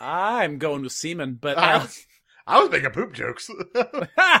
[0.00, 2.06] I'm going with Seaman, but I uh, was,
[2.46, 3.50] I was making poop jokes.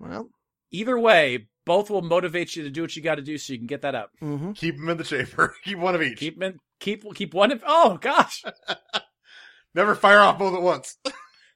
[0.00, 0.30] Well,
[0.70, 3.58] either way, both will motivate you to do what you got to do so you
[3.58, 4.10] can get that up.
[4.22, 4.52] mm-hmm.
[4.52, 5.54] Keep them in the chamber.
[5.62, 6.18] Keep one of each.
[6.18, 7.52] Keep in, keep keep one.
[7.52, 8.42] Of, oh gosh,
[9.74, 10.96] Never fire off both at once.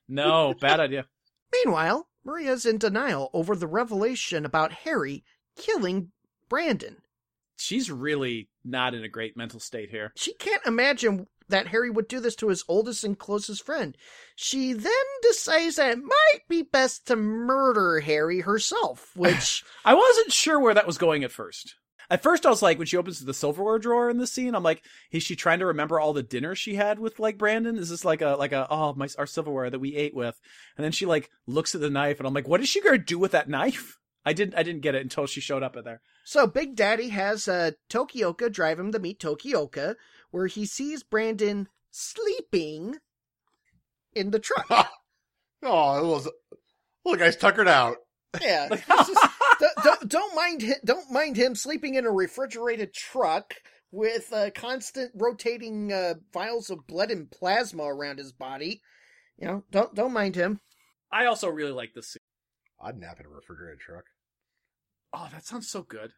[0.09, 1.07] no, bad idea.
[1.53, 5.24] Meanwhile, Maria's in denial over the revelation about Harry
[5.56, 6.12] killing
[6.48, 6.96] Brandon.
[7.56, 10.12] She's really not in a great mental state here.
[10.16, 13.96] She can't imagine that Harry would do this to his oldest and closest friend.
[14.34, 20.32] She then decides that it might be best to murder Harry herself, which I wasn't
[20.32, 21.76] sure where that was going at first.
[22.10, 24.62] At first, I was like, when she opens the silverware drawer in the scene, I'm
[24.62, 27.76] like, is she trying to remember all the dinner she had with like Brandon?
[27.76, 30.40] Is this like a like a oh my our silverware that we ate with?
[30.76, 32.98] And then she like looks at the knife, and I'm like, what is she gonna
[32.98, 33.98] do with that knife?
[34.24, 36.00] I didn't I didn't get it until she showed up in there.
[36.24, 39.96] So Big Daddy has uh, Tokioka drive him to meet Tokioka,
[40.30, 42.96] where he sees Brandon sleeping
[44.14, 44.88] in the truck.
[45.66, 46.28] Oh, it was.
[47.06, 47.96] Look, guy's tuckered out.
[48.40, 49.18] Yeah, Like, this
[49.61, 53.55] don't, don't, don't mind him, don't mind him sleeping in a refrigerated truck
[53.90, 58.83] with uh, constant rotating uh, vials of blood and plasma around his body.
[59.38, 60.61] You know, don't don't mind him.
[61.12, 62.20] I also really like this scene.
[62.83, 64.05] I'd nap in a refrigerated truck.
[65.12, 66.12] Oh, that sounds so good.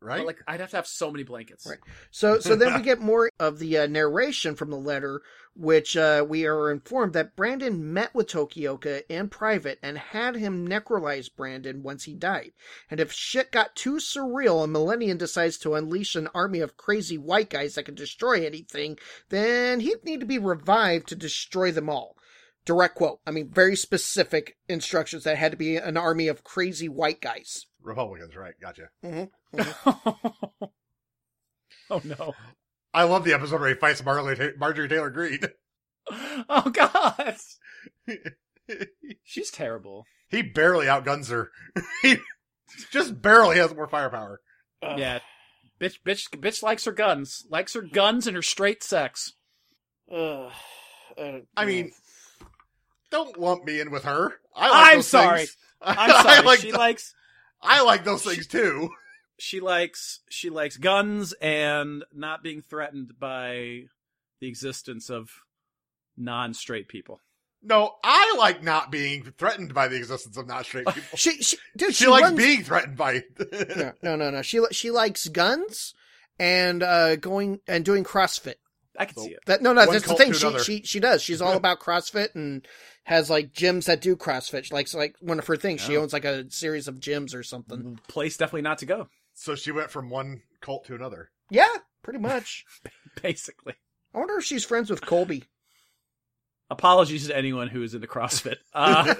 [0.00, 0.18] Right?
[0.18, 1.66] But, like I'd have to have so many blankets.
[1.66, 1.78] Right.
[2.10, 5.22] So, so then we get more of the uh, narration from the letter,
[5.54, 10.68] which uh, we are informed that Brandon met with Tokioka in private and had him
[10.68, 12.52] necrolize Brandon once he died.
[12.90, 17.18] And if shit got too surreal and Millennium decides to unleash an army of crazy
[17.18, 21.90] white guys that can destroy anything, then he'd need to be revived to destroy them
[21.90, 22.16] all.
[22.64, 23.20] Direct quote.
[23.26, 27.66] I mean, very specific instructions that had to be an army of crazy white guys.
[27.88, 28.54] Republicans, right?
[28.60, 28.88] Gotcha.
[29.04, 29.58] Mm-hmm.
[29.60, 30.64] Mm-hmm.
[31.90, 32.34] oh no.
[32.94, 35.40] I love the episode where he fights Marley, Marjorie Taylor Greene.
[36.48, 37.36] Oh god.
[39.24, 40.06] She's terrible.
[40.30, 41.50] he barely outguns her.
[42.00, 42.16] he
[42.90, 44.40] just barely has more firepower.
[44.82, 45.18] Yeah.
[45.78, 47.44] Bitch bitch bitch likes her guns.
[47.50, 49.34] Likes her guns and her straight sex.
[50.10, 50.50] Ugh.
[51.54, 52.46] I mean, mm.
[53.10, 54.32] don't lump me in with her.
[54.56, 55.38] I like I'm sorry.
[55.40, 55.56] things.
[55.82, 56.46] I'm I sorry.
[56.46, 57.14] like she th- likes
[57.62, 58.90] I like those things too.
[59.38, 63.84] she likes she likes guns and not being threatened by
[64.40, 65.30] the existence of
[66.16, 67.20] non-straight people.
[67.62, 71.18] No, I like not being threatened by the existence of not straight people.
[71.18, 73.22] she, she, dude, she, she, likes runs- being threatened by.
[73.76, 74.42] no, no, no, no.
[74.42, 75.94] She she likes guns
[76.38, 78.54] and uh going and doing CrossFit.
[78.98, 79.40] I can So- see it.
[79.46, 80.32] That no, no, One that's the thing.
[80.32, 81.22] She she she does.
[81.22, 82.66] She's all about CrossFit and
[83.04, 84.64] has like gyms that do CrossFit.
[84.64, 85.80] She likes like one of her things.
[85.80, 86.02] She Oh.
[86.02, 87.98] owns like a series of gyms or something.
[88.08, 89.08] Place definitely not to go.
[89.34, 91.30] so she went from one cult to another.
[91.48, 92.64] Yeah, pretty much.
[93.22, 93.74] Basically.
[94.12, 95.44] I wonder if she's friends with Colby.
[96.70, 98.56] Apologies to anyone who is into CrossFit.
[98.74, 99.14] Uh,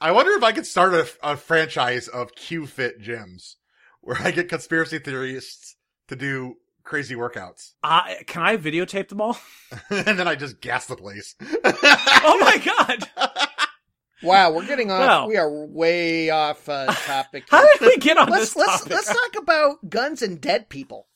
[0.00, 3.54] I wonder if I could start a, a franchise of Q-Fit gyms
[4.02, 5.76] where I get conspiracy theorists
[6.08, 9.36] to do crazy workouts, I, can I videotape them all?
[9.90, 11.34] and then I just gas the place.
[11.42, 13.28] Oh my god!
[14.22, 15.00] wow, we're getting off.
[15.00, 15.28] Well.
[15.28, 17.44] we are way off uh, topic.
[17.50, 17.70] How here.
[17.78, 21.08] did we get on let's this let's let's talk about guns and dead people.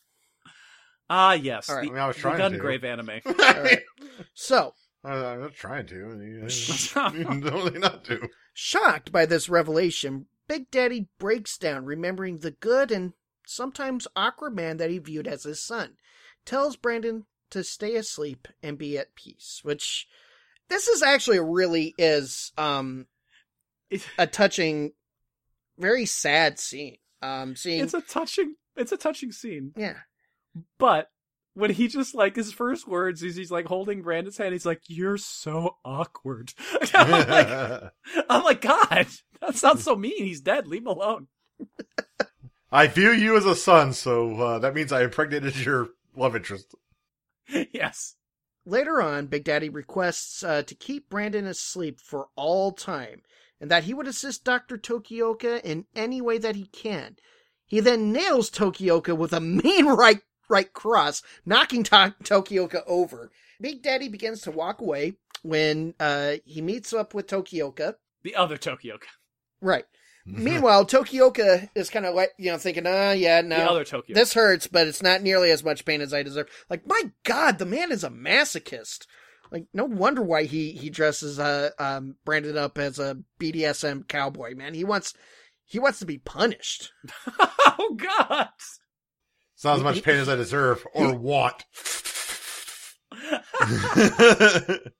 [1.08, 1.68] Ah, yes.
[1.68, 1.82] All right.
[1.82, 2.58] The, I mean, I was the trying to.
[2.58, 3.10] Gungrave anime.
[3.26, 3.80] All right.
[4.34, 6.02] So, I, I'm not trying to.
[6.04, 8.28] Only not to.
[8.54, 13.12] Shocked by this revelation, Big Daddy breaks down, remembering the good and
[13.50, 15.96] sometimes awkward man that he viewed as his son.
[16.46, 20.06] Tells Brandon to stay asleep and be at peace, which
[20.68, 23.06] this is actually really is um
[24.18, 24.92] a touching,
[25.78, 26.96] very sad scene.
[27.22, 28.54] Um, seeing It's a touching.
[28.76, 29.72] It's a touching scene.
[29.76, 29.96] yeah,
[30.78, 31.10] But
[31.54, 34.52] when he just like his first words is he's like holding Brandon's hand.
[34.52, 36.54] He's like, "You're so awkward."
[36.94, 37.92] I'm like,
[38.30, 39.06] I'm like, God,
[39.42, 40.24] that sounds so mean.
[40.24, 40.66] He's dead.
[40.66, 41.26] Leave him alone.
[42.72, 46.74] I view you as a son, so uh, that means I impregnated your love interest.
[47.72, 48.14] yes.
[48.64, 53.22] Later on, Big Daddy requests uh, to keep Brandon asleep for all time,
[53.60, 54.78] and that he would assist Dr.
[54.78, 57.16] Tokioka in any way that he can.
[57.66, 63.30] He then nails Tokioka with a mean right right cross, knocking to- Tokioka over.
[63.60, 67.94] Big Daddy begins to walk away when uh, he meets up with Tokioka.
[68.22, 69.06] The other Tokioka.
[69.60, 69.84] Right.
[70.26, 73.56] Meanwhile, Tokioka is kind of like, you know, thinking, uh, yeah, no.
[73.56, 74.14] The other Tokyo.
[74.14, 76.48] This hurts, but it's not nearly as much pain as I deserve.
[76.68, 79.06] Like, my God, the man is a masochist.
[79.50, 84.54] Like, no wonder why he he dresses uh um Brandon up as a BDSM cowboy.
[84.54, 85.12] Man, he wants
[85.64, 86.92] he wants to be punished.
[87.40, 88.48] oh God.
[89.54, 91.64] It's not as much pain as I deserve or want.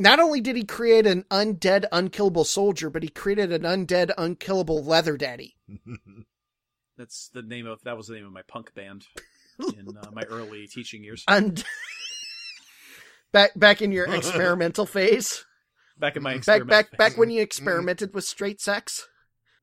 [0.00, 4.82] Not only did he create an undead, unkillable soldier, but he created an undead, unkillable
[4.82, 5.56] leather daddy.
[6.96, 9.06] That's the name of that was the name of my punk band
[9.58, 11.24] in uh, my early teaching years.
[11.28, 11.64] Und-
[13.32, 15.44] back back in your experimental phase,
[15.98, 16.98] Back in my back experiment back phase.
[16.98, 19.06] back when you experimented with straight sex.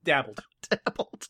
[0.03, 0.39] dabbled.
[0.69, 1.27] dabbled.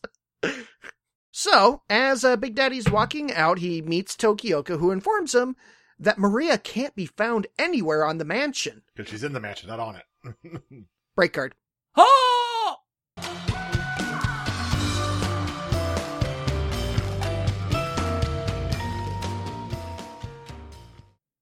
[1.30, 5.56] So, as uh, Big Daddy's walking out, he meets Tokioka, who informs him
[6.00, 8.82] that Maria can't be found anywhere on the mansion.
[8.94, 10.62] Because she's in the mansion, not on it.
[11.16, 11.54] Break card.
[11.96, 12.76] Oh!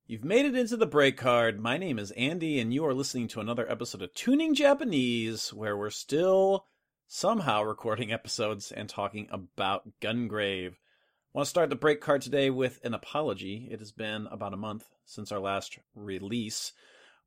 [0.09, 1.59] You've made it into the break card.
[1.61, 5.77] My name is Andy, and you are listening to another episode of Tuning Japanese, where
[5.77, 6.65] we're still
[7.09, 10.77] somehow recording episodes and talking about Gungrave.
[11.37, 13.69] Want to start the break card today with an apology.
[13.71, 16.73] It has been about a month since our last release.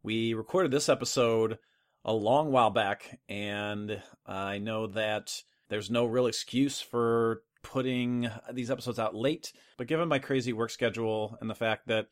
[0.01, 1.59] We recorded this episode
[2.03, 8.71] a long while back, and I know that there's no real excuse for putting these
[8.71, 9.53] episodes out late.
[9.77, 12.07] But given my crazy work schedule and the fact that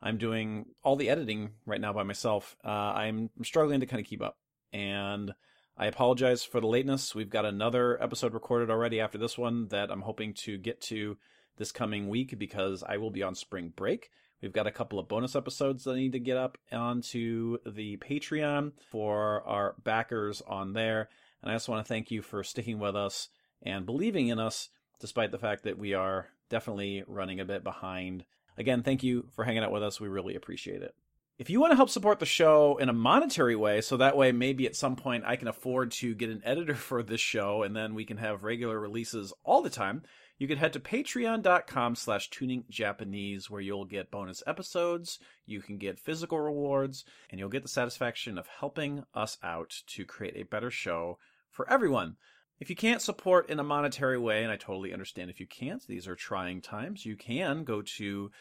[0.00, 4.06] I'm doing all the editing right now by myself, uh, I'm struggling to kind of
[4.06, 4.38] keep up.
[4.72, 5.34] And
[5.76, 7.14] I apologize for the lateness.
[7.14, 11.18] We've got another episode recorded already after this one that I'm hoping to get to
[11.56, 14.10] this coming week because I will be on spring break.
[14.42, 17.96] We've got a couple of bonus episodes that I need to get up onto the
[17.98, 21.08] Patreon for our backers on there.
[21.42, 23.28] And I just want to thank you for sticking with us
[23.62, 24.68] and believing in us,
[25.00, 28.24] despite the fact that we are definitely running a bit behind.
[28.58, 30.00] Again, thank you for hanging out with us.
[30.00, 30.94] We really appreciate it.
[31.38, 34.32] If you want to help support the show in a monetary way, so that way
[34.32, 37.74] maybe at some point I can afford to get an editor for this show and
[37.74, 40.02] then we can have regular releases all the time,
[40.42, 45.78] you can head to patreon.com slash tuning Japanese where you'll get bonus episodes, you can
[45.78, 50.42] get physical rewards, and you'll get the satisfaction of helping us out to create a
[50.42, 51.16] better show
[51.52, 52.16] for everyone.
[52.58, 55.86] If you can't support in a monetary way, and I totally understand if you can't,
[55.86, 58.32] these are trying times, you can go to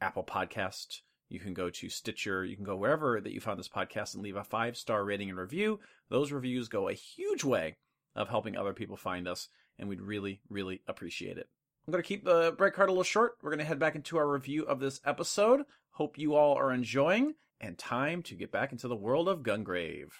[0.00, 3.68] Apple Podcast, you can go to Stitcher, you can go wherever that you found this
[3.68, 5.78] podcast and leave a five star rating and review.
[6.10, 7.76] Those reviews go a huge way
[8.16, 11.48] of helping other people find us, and we'd really, really appreciate it.
[11.86, 13.36] I'm going to keep uh, the break card a little short.
[13.42, 15.62] We're going to head back into our review of this episode.
[15.90, 20.12] Hope you all are enjoying, and time to get back into the world of Gungrave.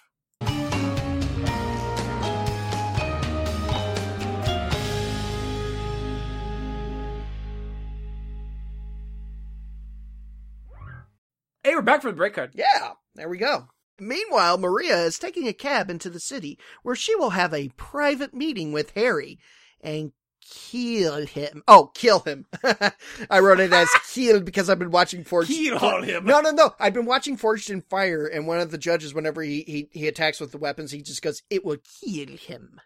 [11.62, 12.50] Hey, we're back for the break card.
[12.54, 13.68] Yeah, there we go.
[13.98, 18.34] Meanwhile, Maria is taking a cab into the city where she will have a private
[18.34, 19.38] meeting with Harry
[19.80, 21.62] and kill him.
[21.66, 22.46] Oh, kill him.
[23.30, 25.50] I wrote it as kill because I've been watching Forged.
[25.50, 26.24] Kill him.
[26.24, 26.74] No, no, no.
[26.78, 30.08] I've been watching Forged in Fire, and one of the judges, whenever he, he, he
[30.08, 32.80] attacks with the weapons, he just goes, "It will kill him,"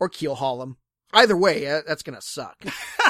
[0.00, 0.76] or keel haul him.
[1.12, 2.56] Either way, uh, that's gonna suck.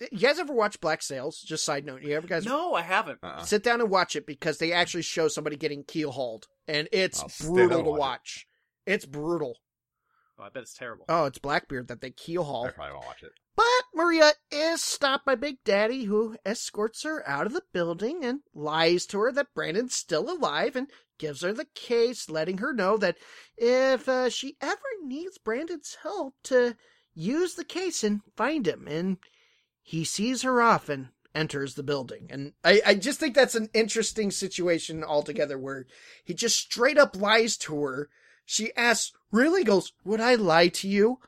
[0.00, 1.40] you guys ever watch Black Sails?
[1.40, 3.18] Just side note, you ever guys No, I haven't.
[3.22, 3.42] Uh-uh.
[3.42, 7.20] sit down and watch it because they actually show somebody getting keel hauled, and it's
[7.20, 8.46] I'll brutal to and watch watch.
[8.86, 9.56] It's brutal.
[10.38, 11.04] Oh, I bet it's terrible.
[11.08, 12.66] Oh, it's Blackbeard that they keel haul.
[12.66, 13.30] I probably won't watch it.
[13.56, 18.40] But Maria is stopped by Big Daddy, who escorts her out of the building and
[18.52, 22.96] lies to her that Brandon's still alive and gives her the case, letting her know
[22.96, 23.16] that
[23.56, 26.76] if uh, she ever needs Brandon's help, to
[27.14, 28.88] use the case and find him.
[28.88, 29.18] And
[29.86, 32.26] he sees her off and enters the building.
[32.30, 35.86] And I, I just think that's an interesting situation altogether where
[36.24, 38.08] he just straight up lies to her.
[38.46, 41.18] She asks, really goes, would I lie to you?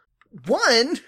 [0.46, 1.00] One,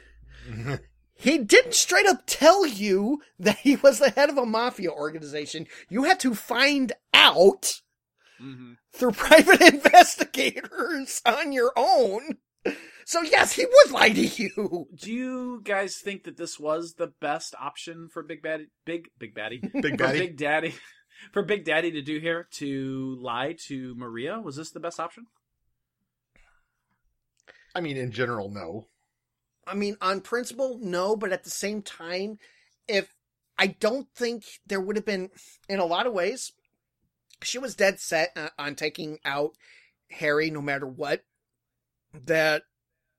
[1.15, 5.67] he didn't straight up tell you that he was the head of a mafia organization.
[5.89, 7.81] You had to find out
[8.39, 12.39] hmm through private investigators on your own.
[13.09, 14.87] So yes, he would lie to you.
[14.94, 19.35] Do you guys think that this was the best option for Big Daddy, Big Big
[19.35, 20.18] Daddy, Big for Daddy.
[20.18, 20.75] Big Daddy,
[21.33, 24.38] for Big Daddy to do here to lie to Maria?
[24.38, 25.25] Was this the best option?
[27.75, 28.88] I mean, in general, no.
[29.66, 32.38] I mean, on principle, no, but at the same time,
[32.87, 33.14] if
[33.57, 35.31] I don't think there would have been,
[35.66, 36.53] in a lot of ways,
[37.42, 39.53] she was dead set uh, on taking out
[40.11, 41.23] Harry no matter what.
[42.26, 42.62] That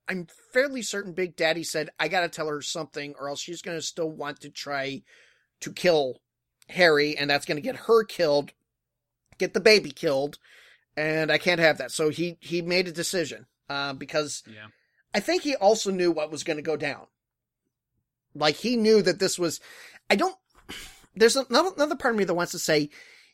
[0.08, 3.82] I'm fairly certain Big Daddy said, I gotta tell her something, or else she's gonna
[3.82, 5.02] still want to try
[5.60, 6.20] to kill
[6.68, 8.52] Harry, and that's gonna get her killed,
[9.38, 10.38] get the baby killed,
[10.96, 11.92] and I can't have that.
[11.92, 14.66] So he, he made a decision, uh, because Yeah.
[15.14, 17.06] I think he also knew what was going to go down.
[18.34, 19.60] Like he knew that this was.
[20.08, 20.36] I don't.
[21.16, 22.90] There's another, another part of me that wants to say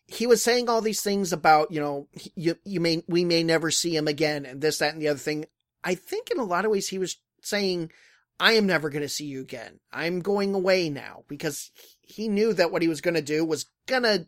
[0.06, 3.70] he was saying all these things about you know you you may we may never
[3.70, 5.44] see him again and this that and the other thing.
[5.86, 7.92] I think in a lot of ways he was saying
[8.40, 9.78] I am never going to see you again.
[9.92, 11.70] I'm going away now because
[12.02, 14.26] he knew that what he was going to do was going to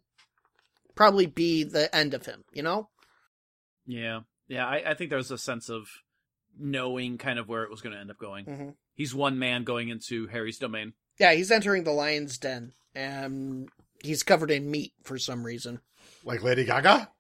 [0.94, 2.44] probably be the end of him.
[2.53, 2.90] You know.
[3.87, 4.66] Yeah, yeah.
[4.66, 5.88] I, I think there was a sense of
[6.57, 8.44] knowing kind of where it was going to end up going.
[8.47, 8.68] Mm-hmm.
[8.94, 10.92] He's one man going into Harry's domain.
[11.18, 13.68] Yeah, he's entering the lion's den, and
[14.03, 15.81] he's covered in meat for some reason.
[16.25, 17.11] Like Lady Gaga?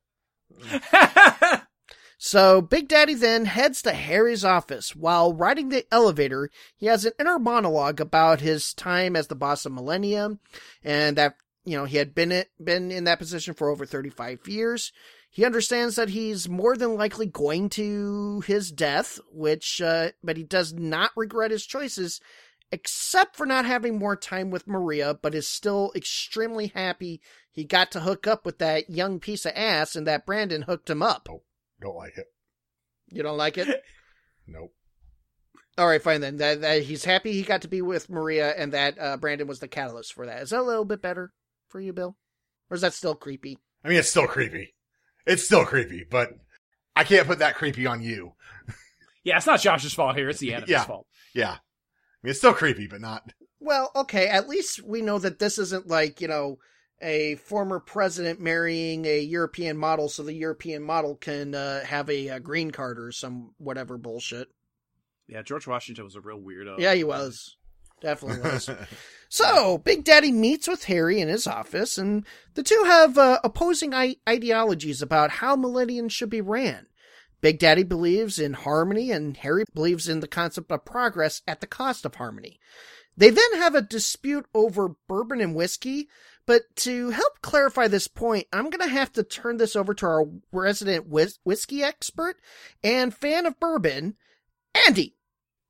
[2.20, 4.96] So Big Daddy then heads to Harry's office.
[4.96, 9.64] While riding the elevator, he has an inner monologue about his time as the boss
[9.64, 10.40] of Millennium,
[10.82, 14.48] and that you know he had been it, been in that position for over 35
[14.48, 14.92] years.
[15.30, 20.42] He understands that he's more than likely going to his death, which uh, but he
[20.42, 22.20] does not regret his choices
[22.70, 27.20] except for not having more time with Maria, but is still extremely happy
[27.58, 30.88] he got to hook up with that young piece of ass and that Brandon hooked
[30.88, 31.28] him up.
[31.80, 32.26] Don't like it.
[33.10, 33.68] You don't like it?
[34.50, 34.72] Nope.
[35.76, 36.38] All right, fine then.
[36.38, 39.58] That, that he's happy he got to be with Maria and that uh, Brandon was
[39.60, 40.40] the catalyst for that.
[40.40, 41.34] Is that a little bit better
[41.68, 42.16] for you, Bill?
[42.70, 43.58] Or is that still creepy?
[43.84, 44.74] I mean, it's still creepy.
[45.26, 46.30] It's still creepy, but
[46.96, 48.32] I can't put that creepy on you.
[49.24, 50.30] Yeah, it's not Josh's fault here.
[50.30, 50.84] It's the anime's Yeah.
[50.84, 51.06] fault.
[51.34, 51.50] Yeah.
[51.50, 51.58] I
[52.22, 53.30] mean, it's still creepy, but not.
[53.60, 56.56] Well, okay, at least we know that this isn't like, you know,
[57.00, 62.30] a former president marrying a European model so the European model can uh, have a,
[62.30, 64.48] uh green card or some whatever bullshit.
[65.28, 66.78] Yeah, George Washington was a real weirdo.
[66.78, 67.56] Yeah, he was.
[68.00, 68.70] Definitely was.
[69.30, 72.24] So, Big Daddy meets with Harry in his office, and
[72.54, 76.86] the two have uh, opposing I- ideologies about how Millennium should be ran.
[77.42, 81.66] Big Daddy believes in harmony, and Harry believes in the concept of progress at the
[81.66, 82.58] cost of harmony.
[83.18, 86.08] They then have a dispute over bourbon and whiskey,
[86.48, 90.06] but to help clarify this point, I'm going to have to turn this over to
[90.06, 92.36] our resident whis- whiskey expert
[92.82, 94.16] and fan of bourbon,
[94.86, 95.14] Andy.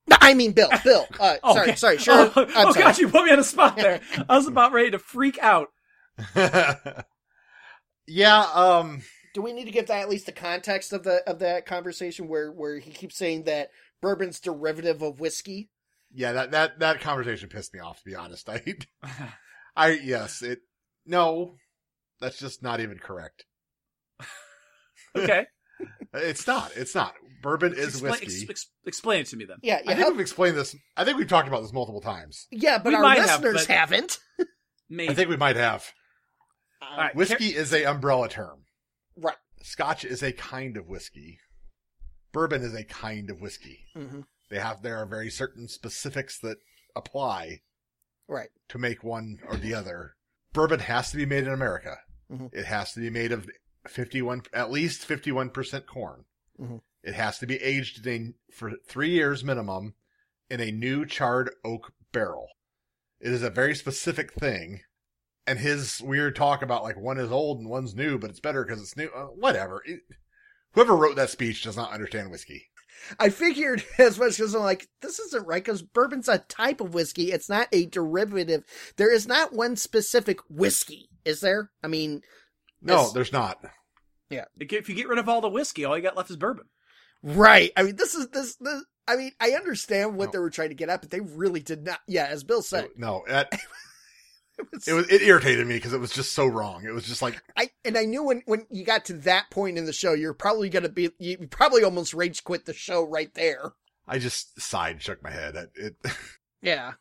[0.06, 0.70] No, I mean Bill.
[0.84, 1.06] Bill.
[1.18, 1.76] Uh, Oh, sorry, okay.
[1.76, 1.98] sorry.
[1.98, 2.30] Sure.
[2.34, 2.84] Oh, I'm oh sorry.
[2.84, 4.00] gosh, you put me on a spot there.
[4.28, 5.68] I was about ready to freak out.
[8.06, 9.02] yeah, um,
[9.34, 12.28] Do we need to give that at least the context of the of that conversation
[12.28, 13.70] where where he keeps saying that
[14.00, 15.70] bourbon's derivative of whiskey?
[16.14, 18.48] yeah, that, that, that conversation pissed me off, to be honest.
[18.48, 18.62] I,
[19.76, 20.60] I, yes, it,
[21.08, 21.56] no,
[22.20, 23.44] that's just not even correct.
[25.16, 25.46] Okay,
[26.12, 27.14] It's not, it's not.
[27.42, 28.26] Bourbon is explain, whiskey.
[28.42, 29.56] ex- ex- explain it to me then.
[29.62, 30.76] Yeah, I think help- we've explained this.
[30.96, 32.46] I think we've talked about this multiple times.
[32.50, 34.18] yeah, but We our might have, listeners but- haven't.
[34.90, 35.08] Maybe.
[35.10, 35.84] I think we might have.
[36.82, 38.64] All right, Whiskey is a umbrella term.
[39.16, 39.36] Right.
[39.62, 41.38] Scotch is a kind of whiskey.
[42.32, 43.86] Bourbon is a kind of whiskey.
[43.96, 46.58] hmm They have there are very certain specifics that
[46.94, 47.60] apply
[48.28, 48.50] Right.
[48.68, 50.12] to make one or the other.
[50.52, 51.98] Bourbon has to be made in America.
[52.30, 52.50] Mhm.
[52.52, 53.48] It has to be made of
[53.86, 56.24] 51 at least 51% corn.
[56.60, 56.80] Mhm.
[57.02, 59.94] It has to be aged in a, for 3 years minimum
[60.50, 62.48] in a new charred oak barrel.
[63.20, 64.82] It is a very specific thing.
[65.46, 68.64] And his weird talk about like one is old and one's new, but it's better
[68.64, 69.08] because it's new.
[69.08, 69.82] Uh, whatever.
[69.86, 70.00] It,
[70.72, 72.68] whoever wrote that speech does not understand whiskey.
[73.18, 76.94] I figured as much because I'm like, this isn't right because bourbon's a type of
[76.94, 77.32] whiskey.
[77.32, 78.64] It's not a derivative.
[78.96, 81.70] There is not one specific whiskey, is there?
[81.82, 82.22] I mean,
[82.82, 83.12] No, Yes.
[83.12, 83.64] there's not.
[84.30, 84.44] Yeah.
[84.58, 86.66] If you get rid of all the whiskey, all you got left is bourbon.
[87.22, 87.72] right.
[87.76, 88.56] I mean, this is this.
[88.56, 90.32] this I mean, I understand what No.
[90.32, 92.00] they were trying to get at, but they really did not.
[92.06, 93.50] Yeah, as Bill said, No, that,
[94.62, 96.84] it was, it was it irritated me because it was just so wrong.
[96.84, 99.78] It was just like I and I knew when when you got to that point
[99.78, 103.32] in the show, you're probably gonna be you probably almost rage quit the show right
[103.34, 103.72] there.
[104.06, 105.54] I just sighed, and shook my head.
[105.54, 105.96] It, it
[106.62, 106.92] Yeah.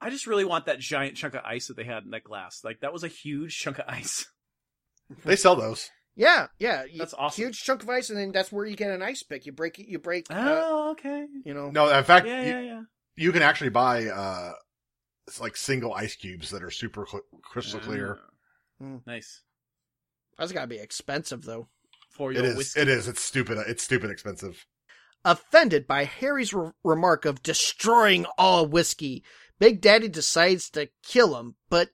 [0.00, 2.60] I just really want that giant chunk of ice that they had in that glass.
[2.64, 4.26] Like that was a huge chunk of ice.
[5.24, 5.90] they sell those.
[6.16, 6.84] Yeah, yeah.
[6.84, 7.42] You- That's awesome.
[7.44, 9.46] Huge chunk of ice, and then that's where you get an ice pick.
[9.46, 9.88] You break it.
[9.88, 10.26] You break.
[10.30, 11.26] Uh, Oh, okay.
[11.44, 11.70] you know.
[11.70, 12.80] No, in fact, Yeah, you, yeah, yeah.
[13.16, 14.52] you can actually buy uh,
[15.26, 18.18] it's like single ice cubes that are super cl- crystal clear.
[18.20, 18.30] Ah.
[18.84, 18.96] Hmm.
[19.06, 19.42] Nice
[20.38, 21.68] That's gotta be expensive, though.
[22.10, 22.56] for It your is.
[22.56, 22.80] whiskey.
[22.80, 23.08] It is.
[23.08, 23.58] It's stupid.
[23.66, 24.66] It's stupid expensive.
[25.24, 29.24] Offended by Harry's re- remark of destroying all whiskey,
[29.58, 31.88] Big Daddy decides to kill him, but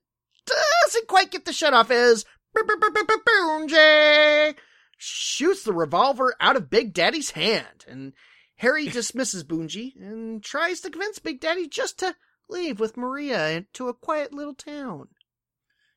[0.85, 2.25] doesn't quite get the shut off as
[2.57, 4.55] Bunji
[4.97, 8.13] shoots the revolver out of Big Daddy's hand, and
[8.57, 12.15] Harry dismisses Bunji and tries to convince Big Daddy just to
[12.51, 15.09] leave with Maria to a quiet little town.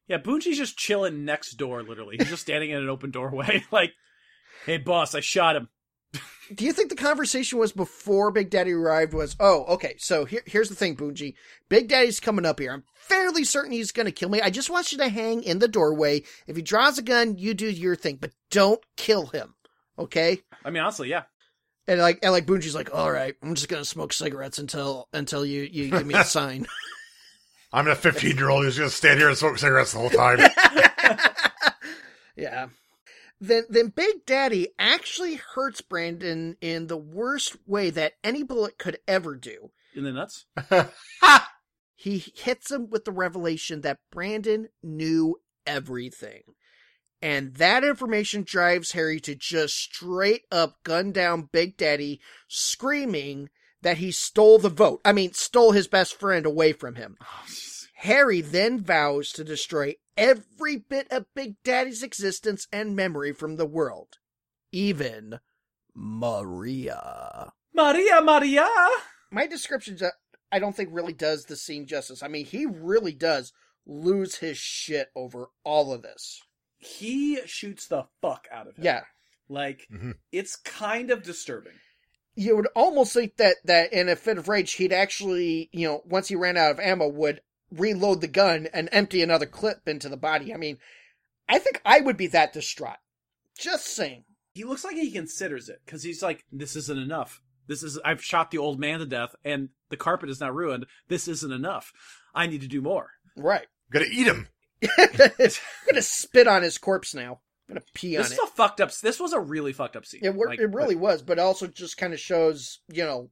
[0.08, 1.82] Yeah, Bunji's just chilling next door.
[1.84, 3.64] Literally, he's just standing in an open doorway.
[3.72, 3.94] like,
[4.66, 5.70] hey, boss, I shot him.
[6.54, 9.14] Do you think the conversation was before Big Daddy arrived?
[9.14, 9.96] Was oh okay?
[9.98, 11.36] So here, here's the thing, Bunji.
[11.70, 12.74] Big Daddy's coming up here.
[12.74, 14.42] I'm fairly certain he's going to kill me.
[14.42, 16.24] I just want you to hang in the doorway.
[16.48, 19.56] If he draws a gun, you do your thing, but don't kill him.
[19.98, 20.42] Okay?
[20.66, 21.24] I mean, honestly, yeah.
[21.88, 25.46] And like, and like Bunji's like, all right, I'm just gonna smoke cigarettes until until
[25.46, 26.68] you you give me a sign.
[27.74, 30.10] I'm a 15 year old who's going to stand here and smoke cigarettes the whole
[30.12, 30.38] time.
[32.36, 32.68] yeah.
[33.42, 39.00] Then then Big Daddy actually hurts Brandon in the worst way that any bullet could
[39.08, 39.72] ever do.
[39.96, 40.46] In the nuts.
[41.96, 46.44] he hits him with the revelation that Brandon knew everything.
[47.24, 52.20] And that information drives Harry to just straight up gun down Big Daddy,
[52.50, 53.50] screaming
[53.82, 55.00] that he stole the vote.
[55.06, 57.16] I mean, stole his best friend away from him.
[57.22, 57.46] Oh.
[57.94, 63.66] Harry then vows to destroy every bit of Big Daddy's existence and memory from the
[63.66, 64.18] world.
[64.74, 65.40] Even
[65.96, 67.54] Maria.
[67.74, 68.68] Maria, Maria.
[69.32, 69.98] my description
[70.52, 72.22] I don't think really does the scene justice.
[72.22, 73.54] I mean, he really does
[73.86, 76.42] lose his shit over all of this.
[76.86, 78.84] He shoots the fuck out of him.
[78.86, 79.02] Yeah.
[79.50, 80.16] Like, Mhm.
[80.32, 81.74] it's kind of disturbing.
[82.36, 86.02] You would almost think that that in a fit of rage he'd actually, you know,
[86.06, 90.10] once he ran out of ammo would reload the gun and empty another clip into
[90.10, 90.54] the body.
[90.54, 90.78] I mean,
[91.48, 92.98] I think I would be that distraught.
[93.58, 94.26] Just saying.
[94.56, 97.42] he looks like he considers it because he's like, this isn't enough.
[97.68, 100.86] This is I've shot the old man to death, and the carpet is now ruined.
[101.08, 101.92] This isn't enough.
[102.36, 103.10] I need to do more.
[103.36, 103.66] Right.
[103.92, 104.48] Gonna eat him.
[104.98, 105.32] I'm
[105.90, 107.40] gonna spit on his corpse now.
[107.70, 108.94] I'm gonna pee This on is a fucked up.
[108.96, 110.22] This was a really fucked up scene.
[110.24, 113.30] It, wor- Like, it really was, but also just kind of shows, you know,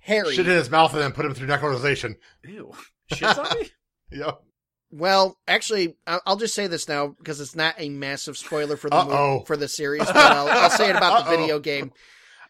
[0.00, 0.34] Harry.
[0.34, 2.16] Shit in his mouth and then put him through necrotization.
[2.44, 2.72] Ew.
[3.12, 3.70] Shit zombie.
[4.14, 4.42] Yep.
[4.90, 8.90] Well, actually, I- I'll just say this now because it's not a massive spoiler for
[8.90, 9.32] the Uh-oh.
[9.34, 11.36] movie, for the series, but I'll, I'll say it about the Uh-oh.
[11.40, 11.92] video game.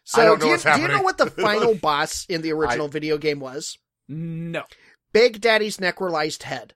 [0.03, 2.51] So, I don't know do, you, do you know what the final boss in the
[2.51, 3.77] original video game was?
[4.09, 4.63] no.
[5.13, 6.73] Big Daddy's necrolized head.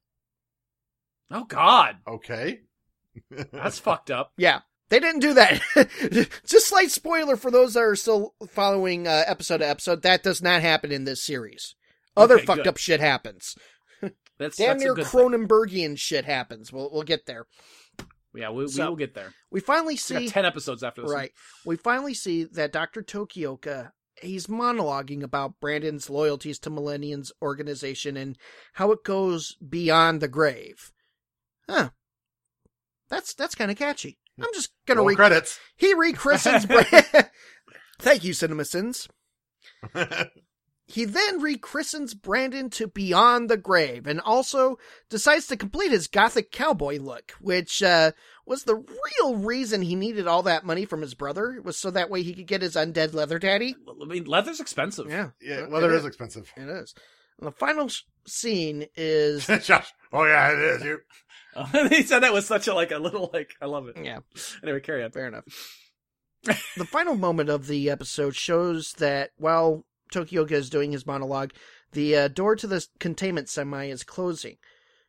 [1.31, 2.61] Oh God, Okay.
[3.51, 4.31] that's fucked up.
[4.37, 5.61] Yeah, they didn't do that.
[6.45, 10.03] just slight spoiler for those that are still following uh, episode to episode.
[10.03, 11.75] That does not happen in this series.
[12.15, 12.67] Other Okay, fucked good.
[12.69, 13.55] up shit happens.
[14.39, 15.05] That's Damn that's near a thing.
[15.05, 16.71] Cronenbergian shit happens.
[16.71, 17.47] We'll we'll get there.
[18.35, 19.33] Yeah, we, we will get there.
[19.49, 21.09] We finally We got see ten episodes after this.
[21.09, 21.17] one.
[21.17, 21.31] Right.
[21.65, 23.01] We finally see that Dr.
[23.01, 28.37] Tokioka, he's monologuing about Brandon's loyalties to Millennium's organization and
[28.73, 30.91] how it goes beyond the grave.
[31.69, 31.89] Huh.
[33.09, 34.17] That's that's kind of catchy.
[34.39, 35.59] I'm just gonna Roll re- credits.
[35.75, 37.03] he rechristens Brandon.
[37.99, 39.07] Thank you, CinemaSins.
[40.89, 44.77] He then rechristens Brandon to Beyond the Grave and also
[45.09, 48.11] decides to complete his gothic cowboy look, which uh,
[48.45, 51.51] was the real reason he needed all that money from his brother.
[51.51, 53.75] It was so that way he could get his undead leather daddy.
[54.01, 55.09] I mean, leather's expensive.
[55.09, 56.01] Yeah, yeah, leather is.
[56.01, 56.49] is expensive.
[56.55, 56.95] it is.
[57.39, 59.91] And the final s- scene is Josh.
[60.13, 60.83] Oh yeah, it is.
[60.83, 60.99] You.
[61.89, 63.97] he said that was such a like a little like I love it.
[64.03, 64.19] yeah,
[64.63, 65.11] Anyway, carry on.
[65.11, 65.43] fair enough.
[66.43, 71.51] the final moment of the episode shows that while Tokioka is doing his monologue,
[71.91, 74.57] the uh, door to the containment semi is closing,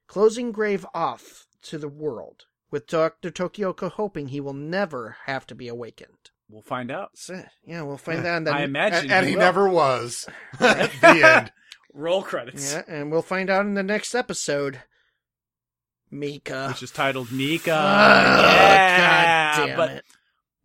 [0.06, 3.30] closing Grave off to the world, with Dr.
[3.30, 6.30] Tokioka hoping he will never have to be awakened.
[6.50, 7.10] We'll find out.
[7.12, 7.46] That's it.
[7.66, 8.36] Yeah, we'll find out.
[8.36, 9.40] on the I imagine, And, and he will.
[9.40, 10.26] never was.
[10.58, 11.52] At the end.
[11.92, 14.82] Roll credits, Yeah, and we'll find out in the next episode.
[16.10, 16.68] Mika.
[16.68, 17.74] which is titled Mika.
[17.74, 20.04] Ah, yeah, God damn but it.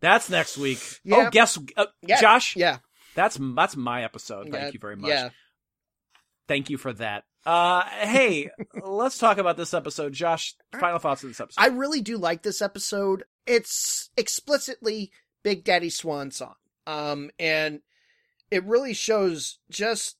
[0.00, 0.80] that's next week.
[1.04, 1.26] Yeah.
[1.26, 2.56] Oh, guess uh, Yeah, Josh.
[2.56, 2.78] Yeah.
[3.14, 4.44] That's that's my episode.
[4.50, 5.10] Thank yeah, you very much.
[5.10, 5.28] Yeah.
[6.48, 7.24] Thank you for that.
[7.46, 8.50] Uh, hey,
[8.82, 10.54] let's talk about this episode, Josh.
[10.78, 11.60] Final thoughts on this episode.
[11.60, 13.24] I really do like this episode.
[13.46, 15.12] It's explicitly
[15.42, 16.54] Big Daddy Swan song.
[16.86, 17.80] Um, and
[18.50, 20.16] it really shows just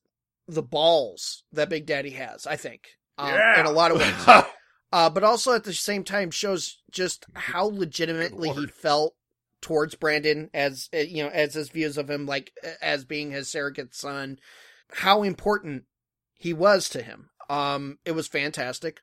[0.48, 2.82] the balls that Big Daddy has, I think.
[3.18, 3.60] Um, Yeah.
[3.60, 4.44] in a lot of ways.
[4.92, 9.16] Uh, but also at the same time shows just how legitimately he felt
[9.60, 13.48] towards Brandon as, uh, you know, as his views of him, like as being his
[13.50, 14.38] surrogate son,
[14.92, 15.82] how important
[16.34, 17.30] he was to him.
[17.50, 19.00] Um, it was fantastic.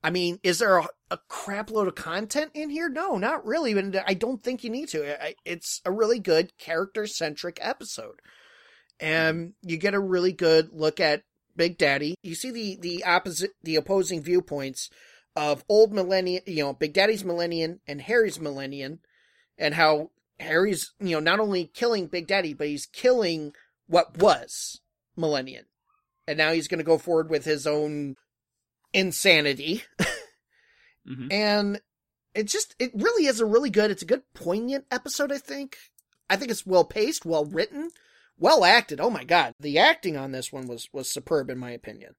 [0.00, 2.88] I mean, is there a, a crap load of content in here?
[2.88, 3.74] No, not really.
[3.74, 5.20] But I don't think you need to.
[5.20, 8.20] I- It's a really good character centric episode,
[9.00, 11.22] and you get a really good look at
[11.54, 12.14] Big Daddy.
[12.22, 14.90] You see the the opposite, the opposing viewpoints
[15.34, 19.00] of old millennium, you know, Big Daddy's millennium and Harry's millennium,
[19.58, 23.52] and how Harry's, you know, not only killing Big Daddy, but he's killing
[23.86, 24.80] what was
[25.16, 25.64] millennium,
[26.26, 28.16] and now he's going to go forward with his own
[28.92, 29.82] insanity.
[31.08, 31.32] Mhm.
[31.32, 31.80] and
[32.34, 35.76] it just it really is a really good it's a good poignant episode i think
[36.28, 37.90] i think it's well paced well written
[38.38, 41.70] well acted oh my god the acting on this one was was superb in my
[41.70, 42.14] opinion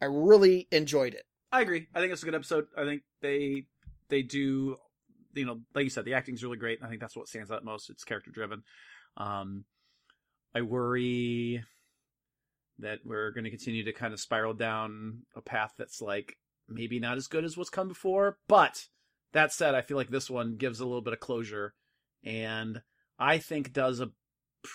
[0.00, 1.86] i really enjoyed it I agree.
[1.94, 2.66] I think it's a good episode.
[2.76, 3.64] I think they
[4.08, 4.76] they do,
[5.34, 6.80] you know, like you said, the acting's really great.
[6.82, 7.90] I think that's what stands out most.
[7.90, 8.62] It's character driven.
[9.16, 9.64] Um,
[10.54, 11.64] I worry
[12.78, 16.36] that we're going to continue to kind of spiral down a path that's like
[16.68, 18.38] maybe not as good as what's come before.
[18.48, 18.86] But
[19.32, 21.74] that said, I feel like this one gives a little bit of closure,
[22.24, 22.82] and
[23.18, 24.10] I think does a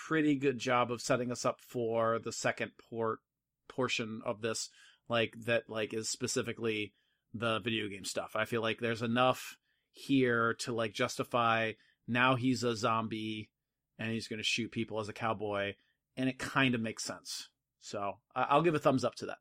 [0.08, 3.20] pretty good job of setting us up for the second port
[3.68, 4.70] portion of this
[5.08, 6.92] like that like is specifically
[7.34, 8.32] the video game stuff.
[8.34, 9.56] I feel like there's enough
[9.92, 11.72] here to like justify
[12.08, 13.50] now he's a zombie
[13.98, 15.74] and he's going to shoot people as a cowboy
[16.16, 17.48] and it kind of makes sense.
[17.80, 19.38] So I'll give a thumbs up to that.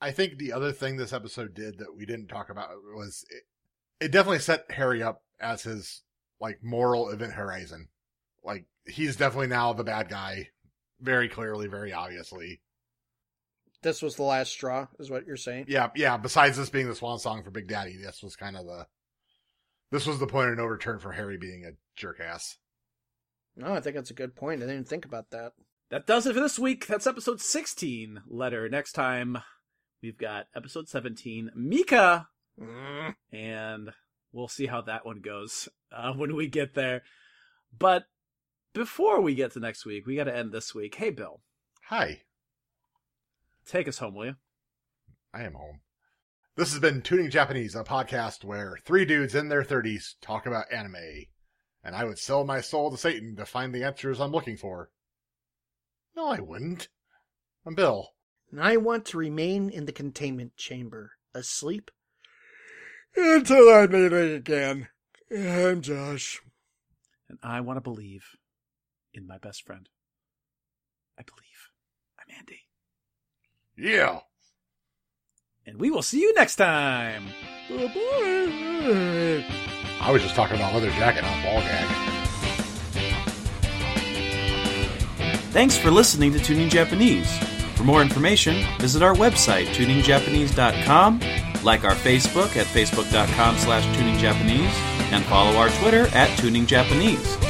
[0.00, 3.44] I think the other thing this episode did that we didn't talk about was it,
[4.06, 6.02] it definitely set Harry up as his
[6.40, 7.88] like moral event horizon.
[8.44, 10.48] Like he's definitely now the bad guy,
[11.00, 12.60] very clearly, very obviously.
[13.82, 16.16] this was the last straw is what you're saying Yeah, yeah.
[16.16, 18.86] Besides this being the swan song for Big Daddy, this was kind of the
[19.90, 22.56] this was the point of no return for Harry being a jerk ass.
[23.56, 25.52] no i think that's a good point i didn't think about that
[25.90, 26.86] That does it for this week.
[26.86, 28.22] That's episode 16.
[28.26, 28.68] Letter.
[28.68, 29.38] Next time
[30.02, 32.28] we've got episode 17, Mika,
[33.32, 33.90] and
[34.32, 37.02] we'll see how that one goes uh, when we get there.
[37.78, 38.04] But
[38.74, 40.96] before we get to next week, we got to end this week.
[40.96, 41.40] Hey, Bill,
[41.88, 42.22] Hi,
[43.66, 44.36] take us home, will you?
[45.32, 45.80] I am home.
[46.56, 50.72] This has been Tuning Japanese, a podcast where three dudes in their 30s talk about
[50.72, 51.26] anime.
[51.82, 54.90] And I would sell my soul to Satan to find the answers I'm looking for.
[56.16, 56.88] No, I wouldn't.
[57.66, 58.14] I'm Bill.
[58.50, 61.90] And I want to remain in the containment chamber, asleep
[63.16, 64.88] until I meet it again.
[65.30, 66.40] I'm Josh.
[67.28, 68.24] And I want to believe
[69.16, 69.88] in my best friend.
[71.18, 71.70] I believe
[72.18, 72.60] I'm Andy.
[73.76, 74.20] Yeah.
[75.66, 77.24] And we will see you next time.
[77.70, 79.44] Bye-bye.
[80.00, 81.86] I was just talking about leather jacket, not ball gag.
[85.52, 87.38] Thanks for listening to Tuning Japanese.
[87.76, 91.20] For more information, visit our website, tuningjapanese.com,
[91.62, 94.72] like our Facebook at facebook.com slash tuningjapanese,
[95.12, 97.40] and follow our Twitter at tuningjapanese.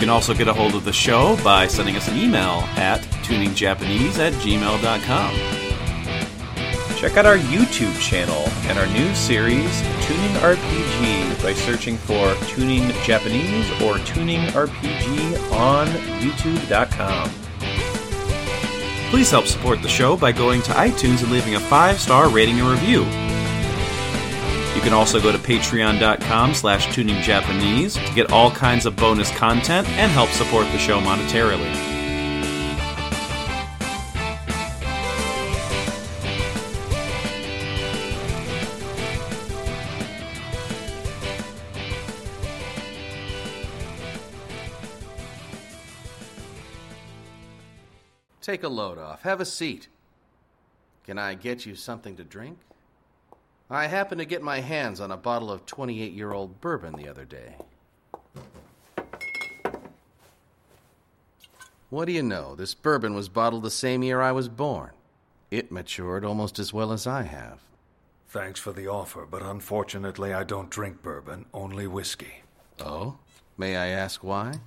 [0.00, 3.02] You can also get a hold of the show by sending us an email at
[3.22, 5.34] tuningjapanese at gmail.com.
[6.96, 12.88] Check out our YouTube channel and our new series, Tuning RPG, by searching for Tuning
[13.04, 15.86] Japanese or Tuning RPG on
[16.22, 17.28] YouTube.com.
[19.10, 22.70] Please help support the show by going to iTunes and leaving a five-star rating and
[22.70, 23.29] review.
[24.74, 29.88] You can also go to patreon.com slash tuningjapanese to get all kinds of bonus content
[29.90, 31.90] and help support the show monetarily.
[48.40, 49.22] Take a load off.
[49.22, 49.88] Have a seat.
[51.04, 52.58] Can I get you something to drink?
[53.70, 57.08] I happened to get my hands on a bottle of 28 year old bourbon the
[57.08, 57.54] other day.
[61.88, 62.56] What do you know?
[62.56, 64.90] This bourbon was bottled the same year I was born.
[65.50, 67.60] It matured almost as well as I have.
[68.28, 72.42] Thanks for the offer, but unfortunately I don't drink bourbon, only whiskey.
[72.78, 73.18] Oh?
[73.56, 74.60] May I ask why?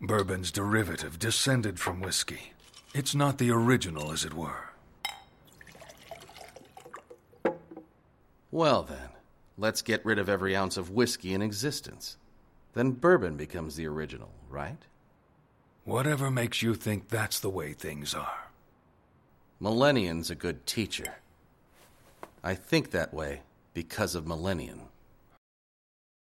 [0.00, 2.52] Bourbon's derivative, descended from whiskey.
[2.94, 4.67] It's not the original, as it were.
[8.50, 9.10] Well, then,
[9.58, 12.16] let's get rid of every ounce of whiskey in existence.
[12.72, 14.78] Then bourbon becomes the original, right?
[15.84, 18.48] Whatever makes you think that's the way things are.
[19.60, 21.16] Millennium's a good teacher.
[22.42, 23.42] I think that way
[23.74, 24.87] because of Millennion.